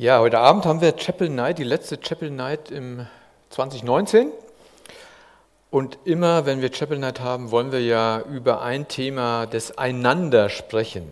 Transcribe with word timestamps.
Ja, 0.00 0.18
heute 0.20 0.38
Abend 0.38 0.64
haben 0.64 0.80
wir 0.80 0.92
Chapel 0.92 1.28
Night, 1.28 1.58
die 1.58 1.62
letzte 1.62 1.98
Chapel 1.98 2.30
Night 2.30 2.70
im 2.70 3.06
2019. 3.50 4.30
Und 5.70 5.98
immer, 6.06 6.46
wenn 6.46 6.62
wir 6.62 6.70
Chapel 6.70 6.98
Night 6.98 7.20
haben, 7.20 7.50
wollen 7.50 7.70
wir 7.70 7.82
ja 7.82 8.22
über 8.22 8.62
ein 8.62 8.88
Thema 8.88 9.44
des 9.44 9.76
Einander 9.76 10.48
sprechen. 10.48 11.06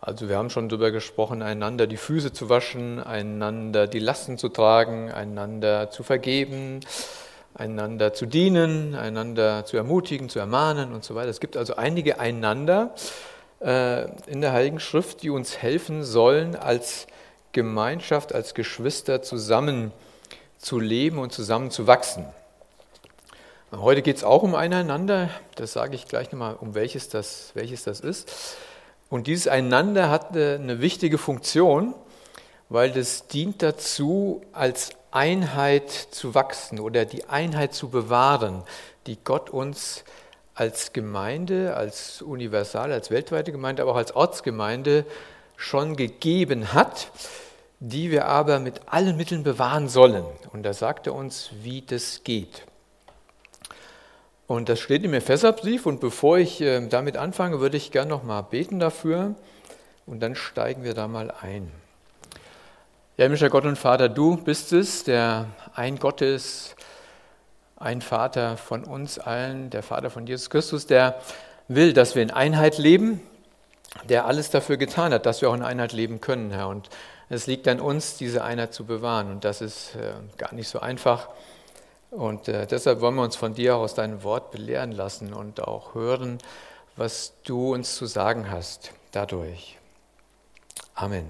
Also 0.00 0.28
wir 0.28 0.36
haben 0.36 0.50
schon 0.50 0.68
darüber 0.68 0.90
gesprochen, 0.90 1.42
einander 1.42 1.86
die 1.86 1.96
Füße 1.96 2.32
zu 2.32 2.48
waschen, 2.48 2.98
einander 2.98 3.86
die 3.86 4.00
Lasten 4.00 4.36
zu 4.36 4.48
tragen, 4.48 5.12
einander 5.12 5.92
zu 5.92 6.02
vergeben, 6.02 6.80
einander 7.54 8.12
zu 8.14 8.26
dienen, 8.26 8.96
einander 8.96 9.64
zu 9.64 9.76
ermutigen, 9.76 10.28
zu 10.28 10.40
ermahnen 10.40 10.92
und 10.92 11.04
so 11.04 11.14
weiter. 11.14 11.30
Es 11.30 11.38
gibt 11.38 11.56
also 11.56 11.76
einige 11.76 12.18
einander 12.18 12.96
äh, 13.60 14.06
in 14.26 14.40
der 14.40 14.50
Heiligen 14.50 14.80
Schrift, 14.80 15.22
die 15.22 15.30
uns 15.30 15.58
helfen 15.58 16.02
sollen, 16.02 16.56
als 16.56 17.06
Gemeinschaft, 17.52 18.34
als 18.34 18.54
Geschwister 18.54 19.22
zusammen 19.22 19.92
zu 20.58 20.78
leben 20.78 21.18
und 21.18 21.32
zusammen 21.32 21.70
zu 21.70 21.86
wachsen. 21.86 22.26
Heute 23.72 24.02
geht 24.02 24.16
es 24.16 24.24
auch 24.24 24.42
um 24.42 24.54
einander, 24.54 25.30
das 25.54 25.72
sage 25.72 25.94
ich 25.94 26.06
gleich 26.06 26.30
nochmal, 26.30 26.56
um 26.60 26.74
welches 26.74 27.08
das, 27.08 27.52
welches 27.54 27.84
das 27.84 28.00
ist. 28.00 28.56
Und 29.08 29.26
dieses 29.26 29.48
Einander 29.48 30.10
hat 30.10 30.36
eine 30.36 30.80
wichtige 30.80 31.18
Funktion, 31.18 31.94
weil 32.68 32.90
das 32.90 33.26
dient 33.28 33.62
dazu, 33.62 34.42
als 34.52 34.90
Einheit 35.10 35.90
zu 35.90 36.34
wachsen 36.34 36.80
oder 36.80 37.04
die 37.04 37.28
Einheit 37.28 37.74
zu 37.74 37.90
bewahren, 37.90 38.62
die 39.06 39.18
Gott 39.22 39.50
uns 39.50 40.04
als 40.54 40.92
Gemeinde, 40.92 41.76
als 41.76 42.22
universal, 42.22 42.92
als 42.92 43.10
weltweite 43.10 43.52
Gemeinde, 43.52 43.82
aber 43.82 43.92
auch 43.92 43.96
als 43.96 44.14
Ortsgemeinde 44.14 45.04
schon 45.62 45.96
gegeben 45.96 46.72
hat, 46.72 47.10
die 47.80 48.10
wir 48.10 48.26
aber 48.26 48.58
mit 48.58 48.80
allen 48.86 49.16
Mitteln 49.16 49.42
bewahren 49.42 49.88
sollen. 49.88 50.24
Und 50.52 50.64
da 50.64 50.72
sagt 50.72 51.06
er 51.06 51.14
uns, 51.14 51.50
wie 51.62 51.82
das 51.82 52.22
geht. 52.24 52.64
Und 54.46 54.68
das 54.68 54.80
steht 54.80 55.04
im 55.04 55.14
Epheserbrief. 55.14 55.86
Und 55.86 56.00
bevor 56.00 56.38
ich 56.38 56.60
äh, 56.60 56.86
damit 56.88 57.16
anfange, 57.16 57.60
würde 57.60 57.76
ich 57.76 57.90
gerne 57.90 58.10
noch 58.10 58.22
mal 58.22 58.42
beten 58.42 58.78
dafür. 58.78 59.34
Und 60.04 60.20
dann 60.20 60.34
steigen 60.34 60.84
wir 60.84 60.94
da 60.94 61.08
mal 61.08 61.30
ein. 61.30 61.70
Ja, 63.16 63.24
himmlischer 63.24 63.50
Gott 63.50 63.64
und 63.64 63.78
Vater, 63.78 64.08
du 64.08 64.36
bist 64.36 64.72
es, 64.72 65.04
der 65.04 65.46
ein 65.74 65.98
Gott 65.98 66.22
ist, 66.22 66.76
ein 67.76 68.00
Vater 68.00 68.56
von 68.56 68.84
uns 68.84 69.18
allen, 69.18 69.70
der 69.70 69.82
Vater 69.82 70.10
von 70.10 70.26
Jesus 70.26 70.50
Christus, 70.50 70.86
der 70.86 71.20
will, 71.68 71.92
dass 71.92 72.14
wir 72.14 72.22
in 72.22 72.30
Einheit 72.30 72.78
leben, 72.78 73.20
der 74.08 74.26
alles 74.26 74.50
dafür 74.50 74.76
getan 74.76 75.12
hat, 75.12 75.26
dass 75.26 75.42
wir 75.42 75.50
auch 75.50 75.54
in 75.54 75.62
Einheit 75.62 75.92
leben 75.92 76.20
können, 76.20 76.50
Herr. 76.50 76.68
Und 76.68 76.88
es 77.28 77.46
liegt 77.46 77.68
an 77.68 77.80
uns, 77.80 78.16
diese 78.16 78.44
Einheit 78.44 78.74
zu 78.74 78.84
bewahren. 78.84 79.30
Und 79.30 79.44
das 79.44 79.60
ist 79.60 79.94
äh, 79.96 80.12
gar 80.38 80.54
nicht 80.54 80.68
so 80.68 80.80
einfach. 80.80 81.28
Und 82.10 82.48
äh, 82.48 82.66
deshalb 82.66 83.00
wollen 83.00 83.14
wir 83.14 83.22
uns 83.22 83.36
von 83.36 83.54
dir 83.54 83.76
aus 83.76 83.94
deinem 83.94 84.22
Wort 84.22 84.50
belehren 84.50 84.92
lassen 84.92 85.32
und 85.32 85.62
auch 85.62 85.94
hören, 85.94 86.38
was 86.96 87.32
du 87.44 87.72
uns 87.72 87.96
zu 87.96 88.06
sagen 88.06 88.50
hast 88.50 88.92
dadurch. 89.12 89.78
Amen. 90.94 91.26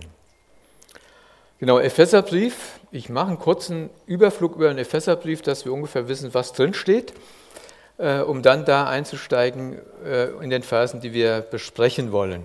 Genau, 1.61 1.79
Epheserbrief. 1.79 2.81
Ich 2.91 3.09
mache 3.09 3.29
einen 3.29 3.39
kurzen 3.39 3.89
Überflug 4.07 4.57
über 4.57 4.67
den 4.69 4.79
Epheserbrief, 4.79 5.43
dass 5.43 5.65
wir 5.65 5.73
ungefähr 5.73 6.09
wissen, 6.09 6.35
was 6.35 6.53
drin 6.53 6.75
steht, 6.75 7.15
äh, 8.03 8.21
um 8.21 8.43
dann 8.43 8.65
da 8.65 8.89
einzusteigen 8.89 9.79
äh, 10.05 10.31
in 10.43 10.51
den 10.51 10.65
Versen, 10.65 11.01
die 11.01 11.13
wir 11.13 11.41
besprechen 11.41 12.11
wollen. 12.11 12.43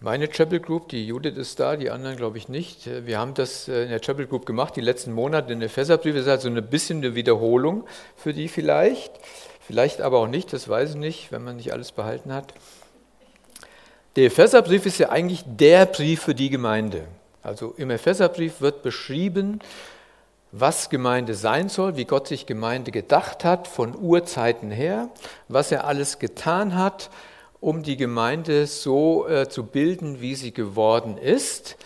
Meine 0.00 0.28
Chapel 0.28 0.60
Group, 0.60 0.90
die 0.90 1.06
Judith 1.06 1.36
ist 1.36 1.58
da, 1.58 1.76
die 1.76 1.90
anderen 1.90 2.16
glaube 2.16 2.36
ich 2.36 2.48
nicht. 2.48 2.88
Wir 3.06 3.18
haben 3.18 3.32
das 3.32 3.68
äh, 3.68 3.84
in 3.84 3.88
der 3.88 4.00
Chapel 4.00 4.26
Group 4.26 4.44
gemacht, 4.44 4.76
die 4.76 4.82
letzten 4.82 5.12
Monate 5.12 5.52
in 5.52 5.60
der 5.60 5.68
Epheserbrief. 5.68 6.14
Das 6.14 6.24
ist 6.24 6.28
also 6.28 6.48
ein 6.48 6.66
bisschen 6.66 6.98
eine 6.98 7.14
Wiederholung 7.14 7.84
für 8.16 8.34
die 8.34 8.48
vielleicht. 8.48 9.12
Vielleicht 9.66 10.02
aber 10.02 10.18
auch 10.18 10.28
nicht, 10.28 10.52
das 10.52 10.68
weiß 10.68 10.90
ich 10.90 10.96
nicht, 10.96 11.32
wenn 11.32 11.42
man 11.42 11.56
nicht 11.56 11.72
alles 11.72 11.92
behalten 11.92 12.32
hat. 12.32 12.52
Der 14.16 14.26
Epheserbrief 14.26 14.84
ist 14.84 14.98
ja 14.98 15.08
eigentlich 15.08 15.42
der 15.46 15.86
Brief 15.86 16.22
für 16.22 16.34
die 16.34 16.50
Gemeinde. 16.50 17.04
Also 17.42 17.72
im 17.76 17.90
Epheserbrief 17.90 18.60
wird 18.60 18.82
beschrieben, 18.82 19.60
was 20.52 20.90
Gemeinde 20.90 21.34
sein 21.34 21.68
soll, 21.68 21.96
wie 21.96 22.04
Gott 22.04 22.28
sich 22.28 22.46
Gemeinde 22.46 22.90
gedacht 22.90 23.44
hat 23.44 23.68
von 23.68 23.94
Urzeiten 23.96 24.70
her, 24.70 25.08
was 25.48 25.72
er 25.72 25.84
alles 25.84 26.18
getan 26.18 26.74
hat, 26.74 27.10
um 27.60 27.82
die 27.82 27.96
Gemeinde 27.96 28.66
so 28.66 29.28
äh, 29.28 29.48
zu 29.48 29.64
bilden, 29.64 30.20
wie 30.20 30.34
sie 30.34 30.52
geworden 30.52 31.18
ist. 31.18 31.76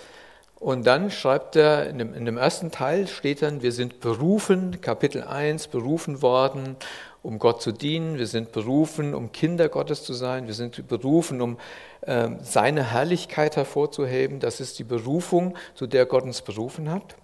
Und 0.62 0.86
dann 0.86 1.10
schreibt 1.10 1.56
er, 1.56 1.88
in 1.88 1.98
dem, 1.98 2.14
in 2.14 2.24
dem, 2.24 2.36
ersten 2.36 2.70
Teil 2.70 3.08
steht 3.08 3.42
dann, 3.42 3.62
wir 3.62 3.72
sind 3.72 3.98
berufen, 3.98 4.80
Kapitel 4.80 5.24
1, 5.24 5.66
berufen 5.68 6.22
worden, 6.22 6.76
um 7.22 7.40
Gott 7.40 7.62
zu 7.62 7.72
dienen, 7.72 8.16
wir 8.16 8.28
sind 8.28 8.52
berufen, 8.52 9.14
um 9.14 9.32
Kinder 9.32 9.68
Gottes 9.68 10.04
zu 10.04 10.12
sein, 10.12 10.46
wir 10.46 10.54
sind 10.54 10.86
berufen, 10.86 11.40
um 11.40 11.56
äh, 12.02 12.28
seine 12.42 12.92
Herrlichkeit 12.92 13.56
hervorzuheben. 13.56 14.38
Das 14.38 14.60
ist 14.60 14.78
die 14.78 14.84
Berufung, 14.84 15.56
zu 15.74 15.88
der 15.88 16.06
Gott 16.06 16.22
uns 16.22 16.42
berufen 16.42 16.90
hat. 16.90 17.16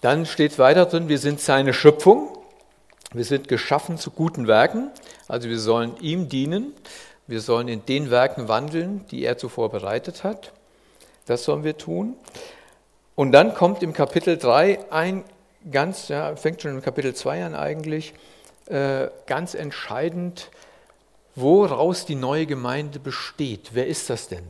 Dann 0.00 0.24
steht 0.24 0.58
weiter 0.58 0.86
drin, 0.86 1.08
wir 1.08 1.18
sind 1.18 1.40
seine 1.40 1.74
Schöpfung, 1.74 2.36
wir 3.12 3.24
sind 3.24 3.48
geschaffen 3.48 3.98
zu 3.98 4.10
guten 4.10 4.46
Werken, 4.46 4.90
also 5.28 5.48
wir 5.48 5.58
sollen 5.58 5.96
ihm 6.00 6.28
dienen, 6.28 6.72
wir 7.26 7.40
sollen 7.40 7.68
in 7.68 7.84
den 7.84 8.10
Werken 8.10 8.48
wandeln, 8.48 9.06
die 9.10 9.24
er 9.24 9.36
zuvor 9.36 9.70
bereitet 9.70 10.24
hat. 10.24 10.52
Das 11.26 11.44
sollen 11.44 11.64
wir 11.64 11.76
tun. 11.76 12.16
Und 13.14 13.32
dann 13.32 13.54
kommt 13.54 13.82
im 13.82 13.92
Kapitel 13.92 14.38
3 14.38 14.90
ein 14.90 15.24
ganz, 15.70 16.08
ja, 16.08 16.34
fängt 16.34 16.62
schon 16.62 16.72
im 16.72 16.82
Kapitel 16.82 17.14
2 17.14 17.44
an 17.44 17.54
eigentlich, 17.54 18.14
äh, 18.66 19.08
ganz 19.26 19.54
entscheidend, 19.54 20.50
woraus 21.34 22.06
die 22.06 22.14
neue 22.14 22.46
Gemeinde 22.46 22.98
besteht. 22.98 23.70
Wer 23.74 23.86
ist 23.86 24.08
das 24.08 24.28
denn? 24.28 24.44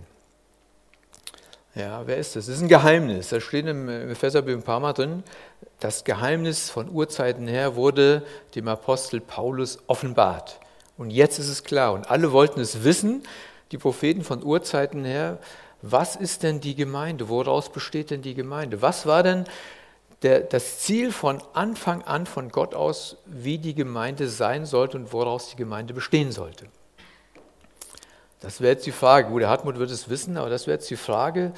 Ja, 1.75 2.05
wer 2.05 2.17
ist 2.17 2.35
das? 2.35 2.47
Das 2.47 2.57
ist 2.57 2.63
ein 2.63 2.69
Geheimnis. 2.69 3.29
Da 3.29 3.41
steht 3.41 3.67
im 3.67 3.89
Epheserbrief 3.89 4.57
ein 4.57 4.63
paar 4.63 4.81
Mal 4.81 4.93
drin. 4.93 5.23
Das 5.79 6.03
Geheimnis 6.03 6.69
von 6.69 6.91
Urzeiten 6.91 7.47
her 7.47 7.77
wurde 7.77 8.25
dem 8.57 8.67
Apostel 8.67 9.21
Paulus 9.21 9.79
offenbart. 9.87 10.59
Und 10.99 11.11
jetzt 11.11 11.39
ist 11.39 11.49
es 11.49 11.63
klar. 11.63 11.93
Und 11.93 12.11
alle 12.11 12.33
wollten 12.33 12.61
es 12.61 12.83
wissen, 12.83 13.23
die 13.71 13.79
Propheten 13.79 14.25
von 14.25 14.43
Urzeiten 14.43 15.05
her. 15.05 15.39
Was 15.81 16.17
ist 16.17 16.43
denn 16.43 16.61
die 16.61 16.75
Gemeinde? 16.75 17.29
Woraus 17.29 17.71
besteht 17.71 18.11
denn 18.11 18.23
die 18.23 18.35
Gemeinde? 18.35 18.83
Was 18.83 19.07
war 19.07 19.23
denn 19.23 19.45
der, 20.23 20.41
das 20.41 20.81
Ziel 20.81 21.13
von 21.13 21.41
Anfang 21.55 22.03
an 22.03 22.27
von 22.27 22.49
Gott 22.51 22.75
aus, 22.75 23.17
wie 23.27 23.59
die 23.59 23.75
Gemeinde 23.75 24.29
sein 24.29 24.67
sollte 24.67 24.99
und 24.99 25.13
woraus 25.13 25.51
die 25.51 25.57
Gemeinde 25.57 25.95
bestehen 25.95 26.33
sollte? 26.33 26.67
Das 28.41 28.61
wäre 28.61 28.73
jetzt 28.73 28.87
die 28.87 28.93
Frage. 28.93 29.29
Gut, 29.29 29.43
der 29.43 29.49
Hartmut 29.49 29.79
wird 29.79 29.91
es 29.91 30.09
wissen, 30.09 30.37
aber 30.37 30.51
das 30.51 30.67
wäre 30.67 30.77
jetzt 30.77 30.91
die 30.91 30.97
Frage, 30.97 31.53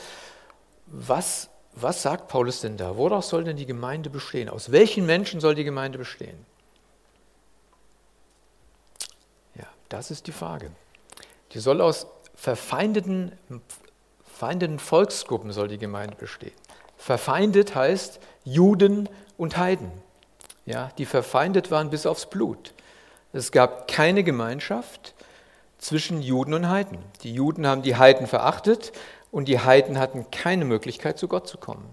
was, 0.86 1.48
was 1.74 2.02
sagt 2.02 2.28
Paulus 2.28 2.60
denn 2.60 2.76
da? 2.76 2.96
Woraus 2.96 3.28
soll 3.28 3.44
denn 3.44 3.56
die 3.56 3.66
Gemeinde 3.66 4.10
bestehen? 4.10 4.48
Aus 4.48 4.72
welchen 4.72 5.06
Menschen 5.06 5.40
soll 5.40 5.54
die 5.54 5.64
Gemeinde 5.64 5.98
bestehen? 5.98 6.44
Ja, 9.54 9.66
das 9.88 10.10
ist 10.10 10.26
die 10.26 10.32
Frage. 10.32 10.70
Die 11.52 11.60
soll 11.60 11.80
aus 11.80 12.06
verfeindeten, 12.34 13.32
verfeindeten 14.24 14.80
Volksgruppen 14.80 15.52
soll 15.52 15.68
die 15.68 15.78
Gemeinde 15.78 16.16
bestehen. 16.16 16.52
Verfeindet 16.96 17.74
heißt 17.74 18.20
Juden 18.44 19.08
und 19.36 19.56
Heiden, 19.56 19.90
ja, 20.66 20.90
die 20.98 21.06
verfeindet 21.06 21.70
waren 21.70 21.90
bis 21.90 22.06
aufs 22.06 22.26
Blut. 22.26 22.74
Es 23.32 23.50
gab 23.50 23.88
keine 23.88 24.24
Gemeinschaft, 24.24 25.14
zwischen 25.82 26.22
Juden 26.22 26.54
und 26.54 26.68
Heiden. 26.68 26.98
Die 27.24 27.34
Juden 27.34 27.66
haben 27.66 27.82
die 27.82 27.96
Heiden 27.96 28.26
verachtet 28.26 28.92
und 29.30 29.48
die 29.48 29.58
Heiden 29.58 29.98
hatten 29.98 30.30
keine 30.30 30.64
Möglichkeit, 30.64 31.18
zu 31.18 31.26
Gott 31.26 31.48
zu 31.48 31.58
kommen. 31.58 31.84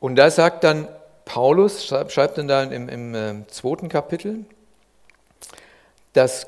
Und 0.00 0.16
da 0.16 0.30
sagt 0.30 0.64
dann 0.64 0.88
Paulus, 1.26 1.84
schreibt 1.84 2.38
dann 2.38 2.48
da 2.48 2.62
im, 2.62 2.88
im 2.88 3.14
äh, 3.14 3.46
zweiten 3.48 3.88
Kapitel, 3.88 4.46
dass 6.14 6.46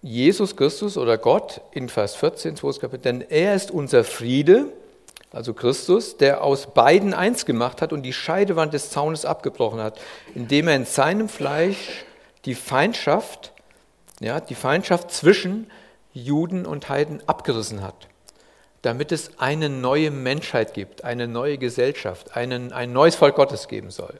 Jesus 0.00 0.56
Christus 0.56 0.96
oder 0.96 1.18
Gott 1.18 1.60
in 1.70 1.88
Vers 1.88 2.14
14, 2.16 2.56
zweites 2.56 2.80
Kapitel, 2.80 3.02
denn 3.02 3.20
er 3.20 3.54
ist 3.54 3.70
unser 3.70 4.04
Friede, 4.04 4.66
also 5.32 5.52
Christus, 5.52 6.16
der 6.16 6.42
aus 6.42 6.72
beiden 6.72 7.12
eins 7.12 7.44
gemacht 7.44 7.82
hat 7.82 7.92
und 7.92 8.02
die 8.02 8.12
Scheidewand 8.12 8.72
des 8.72 8.90
Zaunes 8.90 9.24
abgebrochen 9.24 9.80
hat, 9.80 10.00
indem 10.34 10.68
er 10.68 10.76
in 10.76 10.86
seinem 10.86 11.28
Fleisch 11.28 12.04
die 12.46 12.54
Feindschaft 12.54 13.53
ja, 14.20 14.40
die 14.40 14.54
Feindschaft 14.54 15.10
zwischen 15.10 15.70
Juden 16.12 16.66
und 16.66 16.88
Heiden 16.88 17.22
abgerissen 17.26 17.82
hat, 17.82 18.08
damit 18.82 19.12
es 19.12 19.38
eine 19.38 19.68
neue 19.68 20.10
Menschheit 20.10 20.74
gibt, 20.74 21.04
eine 21.04 21.26
neue 21.26 21.58
Gesellschaft, 21.58 22.36
einen, 22.36 22.72
ein 22.72 22.92
neues 22.92 23.16
Volk 23.16 23.34
Gottes 23.34 23.68
geben 23.68 23.90
soll. 23.90 24.18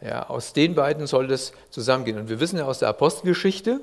Ja, 0.00 0.28
aus 0.28 0.52
den 0.52 0.74
beiden 0.74 1.06
soll 1.06 1.28
das 1.28 1.52
zusammengehen. 1.70 2.18
Und 2.18 2.28
wir 2.28 2.40
wissen 2.40 2.58
ja 2.58 2.64
aus 2.64 2.80
der 2.80 2.88
Apostelgeschichte, 2.88 3.80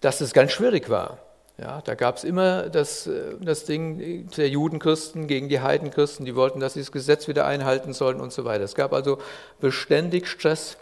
dass 0.00 0.20
es 0.20 0.34
ganz 0.34 0.52
schwierig 0.52 0.90
war. 0.90 1.18
Ja, 1.58 1.80
da 1.82 1.94
gab 1.94 2.16
es 2.16 2.24
immer 2.24 2.68
das, 2.68 3.06
äh, 3.06 3.34
das 3.40 3.64
Ding 3.64 4.28
der 4.36 4.48
Judenchristen 4.48 5.26
gegen 5.26 5.48
die 5.48 5.60
Heidenchristen, 5.60 6.26
die 6.26 6.34
wollten, 6.34 6.60
dass 6.60 6.74
sie 6.74 6.80
das 6.80 6.92
Gesetz 6.92 7.28
wieder 7.28 7.46
einhalten 7.46 7.92
sollen 7.92 8.20
und 8.20 8.32
so 8.32 8.44
weiter. 8.44 8.64
Es 8.64 8.74
gab 8.74 8.92
also 8.92 9.18
beständig 9.60 10.26
Stress. 10.28 10.76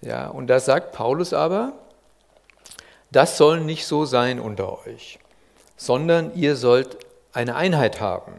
Ja, 0.00 0.28
und 0.28 0.46
da 0.48 0.60
sagt 0.60 0.92
Paulus 0.92 1.32
aber, 1.32 1.72
das 3.12 3.36
soll 3.36 3.60
nicht 3.60 3.86
so 3.86 4.04
sein 4.04 4.40
unter 4.40 4.86
euch, 4.86 5.18
sondern 5.76 6.34
ihr 6.34 6.56
sollt 6.56 6.96
eine 7.32 7.54
Einheit 7.54 8.00
haben. 8.00 8.32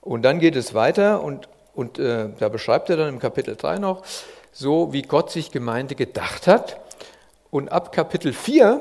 Und 0.00 0.22
dann 0.22 0.40
geht 0.40 0.56
es 0.56 0.74
weiter 0.74 1.22
und, 1.22 1.48
und 1.74 1.98
äh, 1.98 2.28
da 2.38 2.48
beschreibt 2.48 2.90
er 2.90 2.96
dann 2.96 3.08
im 3.08 3.18
Kapitel 3.18 3.56
3 3.56 3.78
noch, 3.78 4.02
so 4.52 4.92
wie 4.92 5.02
Gott 5.02 5.30
sich 5.30 5.50
Gemeinde 5.50 5.94
gedacht 5.94 6.46
hat. 6.46 6.80
Und 7.50 7.70
ab 7.70 7.92
Kapitel 7.92 8.32
4 8.32 8.80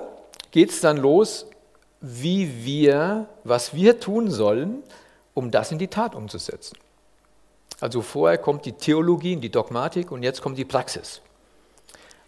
geht 0.51 0.71
es 0.71 0.81
dann 0.81 0.97
los, 0.97 1.45
wie 2.01 2.65
wir, 2.65 3.27
was 3.43 3.73
wir 3.73 3.99
tun 3.99 4.31
sollen, 4.31 4.83
um 5.33 5.51
das 5.51 5.71
in 5.71 5.77
die 5.77 5.87
Tat 5.87 6.15
umzusetzen. 6.15 6.77
Also 7.79 8.01
vorher 8.01 8.37
kommt 8.37 8.65
die 8.65 8.73
Theologie, 8.73 9.35
die 9.35 9.51
Dogmatik 9.51 10.11
und 10.11 10.23
jetzt 10.23 10.41
kommt 10.41 10.57
die 10.57 10.65
Praxis. 10.65 11.21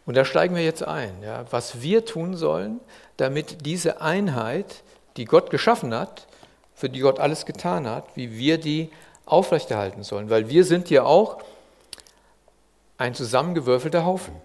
Und 0.05 0.15
da 0.15 0.25
steigen 0.25 0.55
wir 0.55 0.63
jetzt 0.63 0.83
ein, 0.83 1.21
ja, 1.23 1.45
was 1.51 1.81
wir 1.81 2.05
tun 2.05 2.35
sollen, 2.35 2.79
damit 3.17 3.65
diese 3.65 4.01
Einheit, 4.01 4.83
die 5.17 5.25
Gott 5.25 5.49
geschaffen 5.49 5.93
hat, 5.93 6.27
für 6.73 6.89
die 6.89 6.99
Gott 6.99 7.19
alles 7.19 7.45
getan 7.45 7.87
hat, 7.87 8.05
wie 8.15 8.37
wir 8.37 8.57
die 8.57 8.89
aufrechterhalten 9.25 10.03
sollen. 10.03 10.29
Weil 10.29 10.49
wir 10.49 10.65
sind 10.65 10.89
ja 10.89 11.03
auch 11.03 11.37
ein 12.97 13.13
zusammengewürfelter 13.13 14.05
Haufen. 14.05 14.35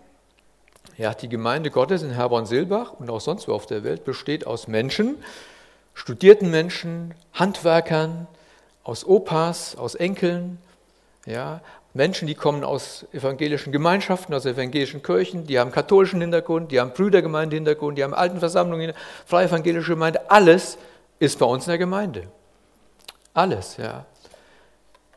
Ja, 0.98 1.14
die 1.14 1.28
Gemeinde 1.28 1.70
Gottes 1.70 2.02
in 2.02 2.10
Herborn-Silbach 2.10 2.92
und 2.98 3.10
auch 3.10 3.20
sonst 3.20 3.48
wo 3.48 3.52
auf 3.52 3.66
der 3.66 3.84
Welt 3.84 4.04
besteht 4.04 4.46
aus 4.46 4.66
Menschen, 4.66 5.16
studierten 5.94 6.50
Menschen, 6.50 7.14
Handwerkern, 7.32 8.26
aus 8.82 9.04
Opas, 9.04 9.76
aus 9.76 9.94
Enkeln, 9.94 10.58
ja, 11.26 11.60
Menschen, 11.96 12.28
die 12.28 12.34
kommen 12.34 12.62
aus 12.62 13.06
evangelischen 13.12 13.72
Gemeinschaften, 13.72 14.34
aus 14.34 14.44
evangelischen 14.44 15.02
Kirchen, 15.02 15.46
die 15.46 15.58
haben 15.58 15.72
katholischen 15.72 16.20
Hintergrund, 16.20 16.70
die 16.70 16.78
haben 16.78 16.92
Brüdergemeinde-Hintergrund, 16.92 17.96
die 17.98 18.04
haben 18.04 18.14
alten 18.14 18.38
Versammlungen, 18.38 18.92
freie 19.24 19.46
evangelische 19.46 19.92
Gemeinde, 19.92 20.30
alles 20.30 20.78
ist 21.18 21.38
bei 21.38 21.46
uns 21.46 21.64
in 21.64 21.70
der 21.70 21.78
Gemeinde. 21.78 22.28
Alles, 23.32 23.78
ja. 23.78 24.04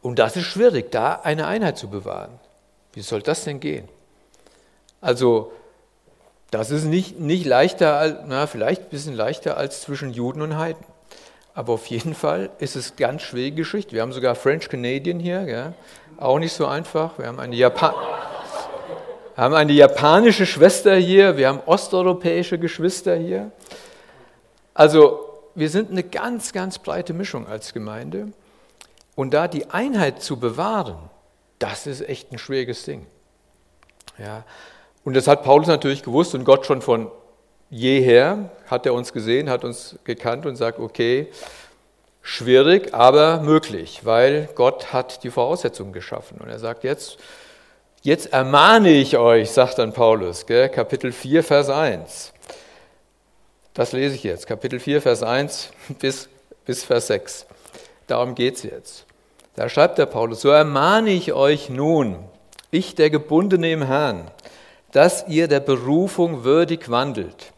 Und 0.01 0.19
das 0.19 0.37
ist 0.37 0.45
schwierig, 0.45 0.91
da 0.91 1.15
eine 1.15 1.47
Einheit 1.47 1.77
zu 1.77 1.89
bewahren. 1.89 2.39
Wie 2.93 3.01
soll 3.01 3.21
das 3.21 3.43
denn 3.43 3.59
gehen? 3.59 3.89
Also, 5.01 5.51
das 6.51 6.71
ist 6.71 6.85
nicht, 6.85 7.19
nicht 7.19 7.45
leichter, 7.45 8.23
na, 8.25 8.47
vielleicht 8.47 8.83
ein 8.83 8.89
bisschen 8.89 9.13
leichter 9.13 9.57
als 9.57 9.81
zwischen 9.81 10.11
Juden 10.11 10.41
und 10.41 10.57
Heiden. 10.57 10.83
Aber 11.59 11.73
auf 11.73 11.87
jeden 11.87 12.15
Fall 12.15 12.51
ist 12.59 12.77
es 12.77 12.95
ganz 12.95 13.21
schwierige 13.21 13.57
Geschichte. 13.57 13.91
Wir 13.91 14.01
haben 14.01 14.13
sogar 14.13 14.33
French 14.35 14.69
Canadian 14.69 15.19
hier, 15.19 15.41
ja? 15.41 15.73
auch 16.15 16.39
nicht 16.39 16.53
so 16.53 16.65
einfach. 16.65 17.19
Wir 17.19 17.27
haben 17.27 17.37
eine, 17.37 17.53
Japan 17.53 17.93
haben 19.35 19.53
eine 19.53 19.73
japanische 19.73 20.45
Schwester 20.45 20.95
hier, 20.95 21.35
wir 21.35 21.49
haben 21.49 21.59
osteuropäische 21.65 22.57
Geschwister 22.57 23.17
hier. 23.17 23.51
Also 24.73 25.41
wir 25.53 25.69
sind 25.69 25.91
eine 25.91 26.03
ganz, 26.03 26.53
ganz 26.53 26.79
breite 26.79 27.13
Mischung 27.13 27.45
als 27.45 27.73
Gemeinde. 27.73 28.31
Und 29.15 29.33
da 29.33 29.49
die 29.49 29.69
Einheit 29.69 30.23
zu 30.23 30.39
bewahren, 30.39 31.09
das 31.59 31.87
ist 31.87 32.07
echt 32.07 32.31
ein 32.31 32.37
schwieriges 32.37 32.83
Ding. 32.83 33.05
Ja. 34.17 34.45
Und 35.03 35.13
das 35.13 35.27
hat 35.27 35.43
Paulus 35.43 35.67
natürlich 35.67 36.03
gewusst 36.03 36.33
und 36.35 36.45
Gott 36.45 36.65
schon 36.65 36.81
von 36.81 37.11
jeher 37.69 38.49
hat 38.67 38.85
er 38.85 38.93
uns 38.93 39.13
gesehen, 39.13 39.49
hat 39.49 39.63
uns 39.63 39.97
gekannt 40.03 40.45
und 40.45 40.55
sagt, 40.55 40.79
okay, 40.79 41.27
schwierig, 42.21 42.93
aber 42.93 43.41
möglich, 43.41 44.01
weil 44.03 44.49
Gott 44.55 44.93
hat 44.93 45.23
die 45.23 45.31
Voraussetzungen 45.31 45.93
geschaffen. 45.93 46.39
Und 46.39 46.49
er 46.49 46.59
sagt 46.59 46.83
jetzt, 46.83 47.17
jetzt 48.01 48.33
ermahne 48.33 48.91
ich 48.91 49.17
euch, 49.17 49.51
sagt 49.51 49.79
dann 49.79 49.93
Paulus, 49.93 50.45
gell, 50.45 50.69
Kapitel 50.69 51.11
4, 51.11 51.43
Vers 51.43 51.69
1. 51.69 52.33
Das 53.73 53.91
lese 53.93 54.15
ich 54.15 54.23
jetzt, 54.23 54.47
Kapitel 54.47 54.79
4, 54.79 55.01
Vers 55.01 55.23
1 55.23 55.71
bis, 55.99 56.29
bis 56.65 56.83
Vers 56.83 57.07
6. 57.07 57.45
Darum 58.07 58.35
geht 58.35 58.57
es 58.57 58.63
jetzt. 58.63 59.05
Da 59.55 59.69
schreibt 59.69 59.97
der 59.97 60.05
Paulus, 60.05 60.41
so 60.41 60.49
ermahne 60.49 61.11
ich 61.11 61.33
euch 61.33 61.69
nun, 61.69 62.17
ich 62.71 62.95
der 62.95 63.09
Gebundene 63.09 63.71
im 63.71 63.83
Herrn, 63.83 64.31
dass 64.91 65.27
ihr 65.27 65.47
der 65.47 65.59
Berufung 65.59 66.43
würdig 66.43 66.89
wandelt, 66.89 67.51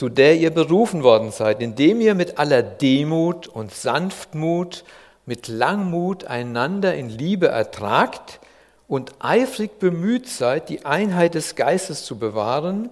zu 0.00 0.08
der 0.08 0.36
ihr 0.36 0.50
berufen 0.50 1.02
worden 1.02 1.30
seid, 1.30 1.60
indem 1.60 2.00
ihr 2.00 2.14
mit 2.14 2.38
aller 2.38 2.62
Demut 2.62 3.48
und 3.48 3.70
Sanftmut, 3.74 4.82
mit 5.26 5.46
Langmut 5.46 6.24
einander 6.24 6.94
in 6.94 7.10
Liebe 7.10 7.48
ertragt 7.48 8.40
und 8.88 9.12
eifrig 9.18 9.78
bemüht 9.78 10.26
seid, 10.26 10.70
die 10.70 10.86
Einheit 10.86 11.34
des 11.34 11.54
Geistes 11.54 12.06
zu 12.06 12.18
bewahren, 12.18 12.88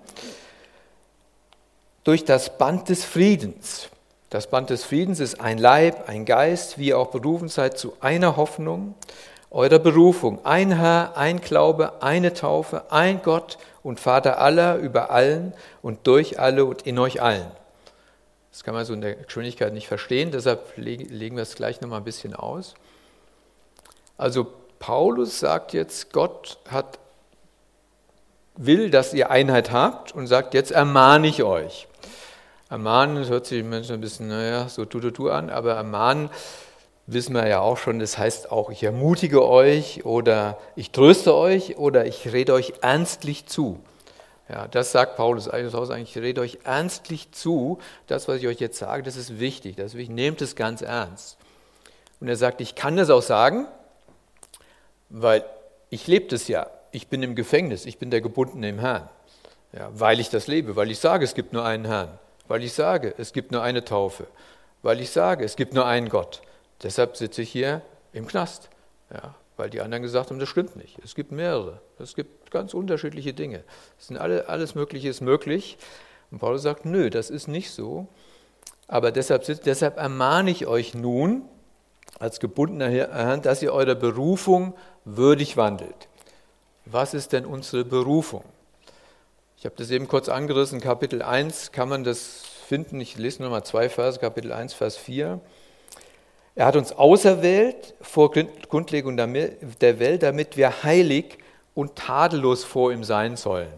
durch 2.05 2.27
das 2.27 2.59
Band 2.59 2.91
des 2.91 3.07
Friedens. 3.07 3.89
Das 4.29 4.51
Band 4.51 4.69
des 4.69 4.85
Friedens 4.85 5.19
ist 5.19 5.41
ein 5.41 5.57
Leib, 5.57 6.11
ein 6.11 6.27
Geist, 6.27 6.77
wie 6.77 6.89
ihr 6.89 6.99
auch 6.99 7.09
berufen 7.09 7.49
seid 7.49 7.79
zu 7.79 7.95
einer 8.01 8.37
Hoffnung 8.37 8.95
eurer 9.51 9.79
Berufung. 9.79 10.45
Ein 10.45 10.77
Herr, 10.77 11.17
ein 11.17 11.41
Glaube, 11.41 12.03
eine 12.03 12.35
Taufe, 12.35 12.93
ein 12.93 13.23
Gott 13.23 13.57
und 13.89 13.99
Vater 13.99 14.39
aller, 14.39 14.77
über 14.77 15.11
allen 15.11 15.55
und 15.81 16.07
durch 16.07 16.39
alle 16.39 16.67
und 16.67 16.83
in 16.83 16.99
euch 16.99 17.23
allen. 17.23 17.51
Das 18.53 18.63
kann 18.63 18.75
man 18.75 18.85
so 18.85 18.93
in 18.93 19.01
der 19.01 19.15
Geschwindigkeit 19.15 19.73
nicht 19.73 19.89
verstehen, 19.89 20.31
deshalb 20.31 20.77
legen 20.77 21.37
wir 21.37 21.43
es 21.43 21.55
gleich 21.55 21.81
nochmal 21.81 22.01
ein 22.01 22.05
bisschen 22.05 22.35
aus. 22.35 22.75
Also 24.19 24.47
Paulus 24.79 25.41
sagt 25.41 25.73
jetzt, 25.73 26.13
Gott 26.13 26.59
hat, 26.69 26.99
will, 28.57 28.91
dass 28.91 29.15
ihr 29.15 29.31
Einheit 29.31 29.73
habt 29.73 30.13
und 30.13 30.27
sagt, 30.27 30.53
jetzt 30.53 30.71
ermahne 30.71 31.29
ich 31.29 31.43
euch. 31.43 31.89
Ermahnen, 32.69 33.27
hört 33.27 33.47
sich 33.47 33.65
manchmal 33.65 33.97
ein 33.97 34.03
bisschen, 34.03 34.29
naja, 34.29 34.69
so 34.69 34.85
tu, 34.85 35.01
tu, 35.01 35.11
tu 35.11 35.31
an, 35.31 35.49
aber 35.49 35.73
ermahnen 35.75 36.29
wissen 37.09 37.35
wir 37.35 37.49
ja 37.49 37.61
auch 37.61 37.79
schon, 37.79 37.99
das 37.99 38.19
heißt 38.19 38.53
auch, 38.53 38.71
ich 38.71 38.83
ermutige 38.83 39.47
euch 39.49 40.05
oder 40.05 40.59
ich 40.77 40.91
tröste 40.91 41.35
euch 41.35 41.79
oder 41.79 42.05
ich 42.07 42.33
rede 42.33 42.53
euch 42.53 42.75
ernstlich 42.83 43.47
zu. 43.47 43.81
Ja, 44.49 44.69
das 44.69 44.93
sagt 44.93 45.17
Paulus 45.17 45.49
eigentlich, 45.49 46.17
ich 46.17 46.23
rede 46.23 46.41
euch 46.43 46.59
ernstlich 46.65 47.33
zu. 47.33 47.79
Das, 48.07 48.29
was 48.29 48.41
ich 48.41 48.47
euch 48.47 48.61
jetzt 48.61 48.79
sage, 48.79 49.03
das 49.03 49.17
ist 49.17 49.41
wichtig. 49.41 49.77
Das 49.77 49.87
ist 49.87 49.95
wichtig. 49.95 50.15
Nehmt 50.15 50.41
es 50.43 50.55
ganz 50.55 50.83
ernst. 50.83 51.39
Und 52.21 52.29
er 52.29 52.37
sagt, 52.37 52.61
ich 52.61 52.75
kann 52.75 52.97
das 52.97 53.11
auch 53.11 53.23
sagen, 53.23 53.67
weil 55.09 55.45
ich 55.91 56.07
lebe 56.07 56.29
das 56.29 56.49
ja. 56.49 56.67
Ich 56.93 57.09
bin 57.09 57.23
im 57.23 57.35
Gefängnis, 57.35 57.87
ich 57.87 57.99
bin 57.99 58.11
der 58.11 58.21
Gebundene 58.21 58.69
im 58.69 58.79
Herrn. 58.79 59.09
Ja, 59.73 59.91
weil 59.93 60.21
ich 60.21 60.31
das 60.31 60.47
lebe, 60.47 60.77
weil 60.77 60.91
ich 60.91 60.99
sage, 60.99 61.25
es 61.25 61.35
gibt 61.35 61.53
nur 61.53 61.65
einen 61.65 61.85
Herrn. 61.85 62.19
Weil 62.49 62.63
ich 62.63 62.73
sage, 62.73 63.15
es 63.19 63.35
gibt 63.35 63.53
nur 63.53 63.63
eine 63.63 63.85
Taufe. 63.85 64.27
Weil 64.83 65.01
ich 65.01 65.11
sage, 65.11 65.45
es 65.45 65.57
gibt 65.57 65.75
nur 65.75 65.87
einen 65.87 66.09
Gott. 66.09 66.41
Deshalb 66.83 67.17
sitze 67.17 67.43
ich 67.43 67.51
hier 67.51 67.83
im 68.13 68.27
Knast, 68.27 68.71
ja, 69.13 69.35
weil 69.57 69.71
die 69.71 69.81
anderen 69.81 70.03
gesagt 70.03 70.31
haben, 70.31 70.39
das 70.39 70.49
stimmt 70.49 70.77
nicht. 70.77 70.99
Es 71.05 71.15
gibt 71.15 71.33
mehrere. 71.33 71.81
Es 71.99 72.15
gibt 72.15 72.51
ganz 72.51 72.75
unterschiedliche 72.75 73.35
Dinge. 73.35 73.65
Es 73.99 74.07
sind 74.07 74.17
alle, 74.17 74.49
alles 74.49 74.75
Mögliche 74.75 75.09
ist 75.09 75.21
möglich. 75.21 75.79
Und 76.31 76.39
Paulus 76.39 76.63
sagt, 76.63 76.85
nö, 76.85 77.11
das 77.11 77.31
ist 77.31 77.49
nicht 77.49 77.71
so. 77.71 78.07
Aber 78.87 79.11
deshalb, 79.11 79.45
deshalb 79.65 79.97
ermahne 79.97 80.51
ich 80.51 80.67
euch 80.67 80.95
nun, 80.95 81.43
als 82.19 82.41
gebundener 82.41 82.89
Herr, 82.89 83.37
dass 83.39 83.63
ihr 83.63 83.73
eurer 83.73 83.95
Berufung 83.95 84.75
würdig 85.05 85.57
wandelt. 85.57 86.09
Was 86.85 87.15
ist 87.15 87.33
denn 87.33 87.45
unsere 87.45 87.85
Berufung? 87.85 88.45
Ich 89.59 89.65
habe 89.65 89.75
das 89.77 89.91
eben 89.91 90.09
kurz 90.09 90.29
angerissen, 90.29 90.81
Kapitel 90.81 91.21
1 91.21 91.73
kann 91.73 91.89
man 91.89 92.05
das 92.05 92.45
finden. 92.67 93.01
Ich 93.01 93.19
lese 93.19 93.43
nochmal 93.43 93.65
zwei 93.65 93.89
Verse, 93.89 94.19
Kapitel 94.19 94.53
1, 94.53 94.73
Vers 94.73 94.97
4. 94.97 95.41
Er 96.59 96.67
hat 96.67 96.75
uns 96.75 96.91
auserwählt 96.91 97.95
vor 98.01 98.33
Grundlegung 98.33 99.17
der 99.17 99.99
Welt, 100.01 100.25
damit 100.25 100.57
wir 100.57 100.83
heilig 100.83 101.39
und 101.73 101.95
tadellos 101.95 102.65
vor 102.65 102.91
ihm 102.91 103.05
sein 103.05 103.37
sollen. 103.37 103.73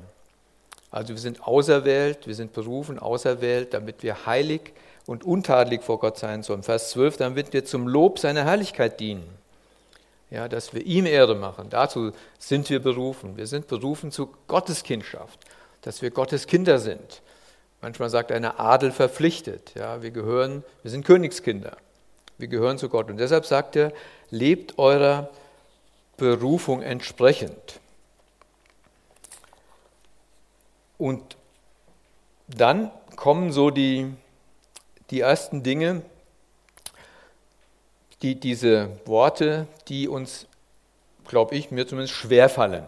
Also 0.90 1.10
wir 1.10 1.18
sind 1.18 1.46
auserwählt, 1.46 2.26
wir 2.26 2.34
sind 2.34 2.54
berufen, 2.54 2.98
auserwählt, 2.98 3.74
damit 3.74 4.02
wir 4.02 4.24
heilig 4.24 4.72
und 5.04 5.24
untadelig 5.24 5.82
vor 5.82 5.98
Gott 5.98 6.16
sein 6.16 6.42
sollen. 6.42 6.62
Vers 6.62 6.88
12, 6.92 7.18
damit 7.18 7.52
wir 7.52 7.66
zum 7.66 7.86
Lob 7.86 8.18
seiner 8.18 8.44
Herrlichkeit 8.44 8.98
dienen. 8.98 9.28
Ja, 10.30 10.48
dass 10.48 10.72
wir 10.72 10.80
ihm 10.86 11.04
Ehre 11.04 11.34
machen. 11.34 11.66
Dazu 11.68 12.12
sind 12.38 12.70
wir 12.70 12.80
berufen. 12.80 13.36
Wir 13.36 13.46
sind 13.46 13.66
berufen 13.66 14.10
zu 14.10 14.30
Gottes 14.46 14.84
Kindschaft, 14.84 15.38
dass 15.82 16.00
wir 16.00 16.10
Gottes 16.12 16.46
Kinder 16.46 16.78
sind. 16.78 17.20
Manchmal 17.82 18.08
sagt 18.08 18.32
einer 18.32 18.58
Adel 18.58 18.90
verpflichtet. 18.90 19.72
Ja, 19.74 20.00
wir 20.00 20.12
gehören, 20.12 20.64
wir 20.80 20.90
sind 20.90 21.04
Königskinder. 21.04 21.76
Wir 22.40 22.48
gehören 22.48 22.78
zu 22.78 22.88
Gott. 22.88 23.10
Und 23.10 23.18
deshalb 23.18 23.44
sagt 23.44 23.76
er, 23.76 23.92
lebt 24.30 24.78
eurer 24.78 25.28
Berufung 26.16 26.82
entsprechend. 26.82 27.80
Und 30.98 31.36
dann 32.48 32.90
kommen 33.16 33.52
so 33.52 33.70
die, 33.70 34.12
die 35.10 35.20
ersten 35.20 35.62
Dinge, 35.62 36.02
die, 38.22 38.38
diese 38.38 38.90
Worte, 39.06 39.66
die 39.88 40.08
uns, 40.08 40.46
glaube 41.26 41.54
ich, 41.54 41.70
mir 41.70 41.86
zumindest 41.86 42.14
schwerfallen. 42.14 42.84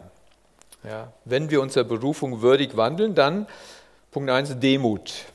Ja, 0.84 1.12
wenn 1.24 1.48
wir 1.50 1.62
unserer 1.62 1.84
Berufung 1.84 2.42
würdig 2.42 2.76
wandeln, 2.76 3.14
dann 3.14 3.46
Punkt 4.10 4.28
1 4.28 4.58
Demut. 4.58 5.26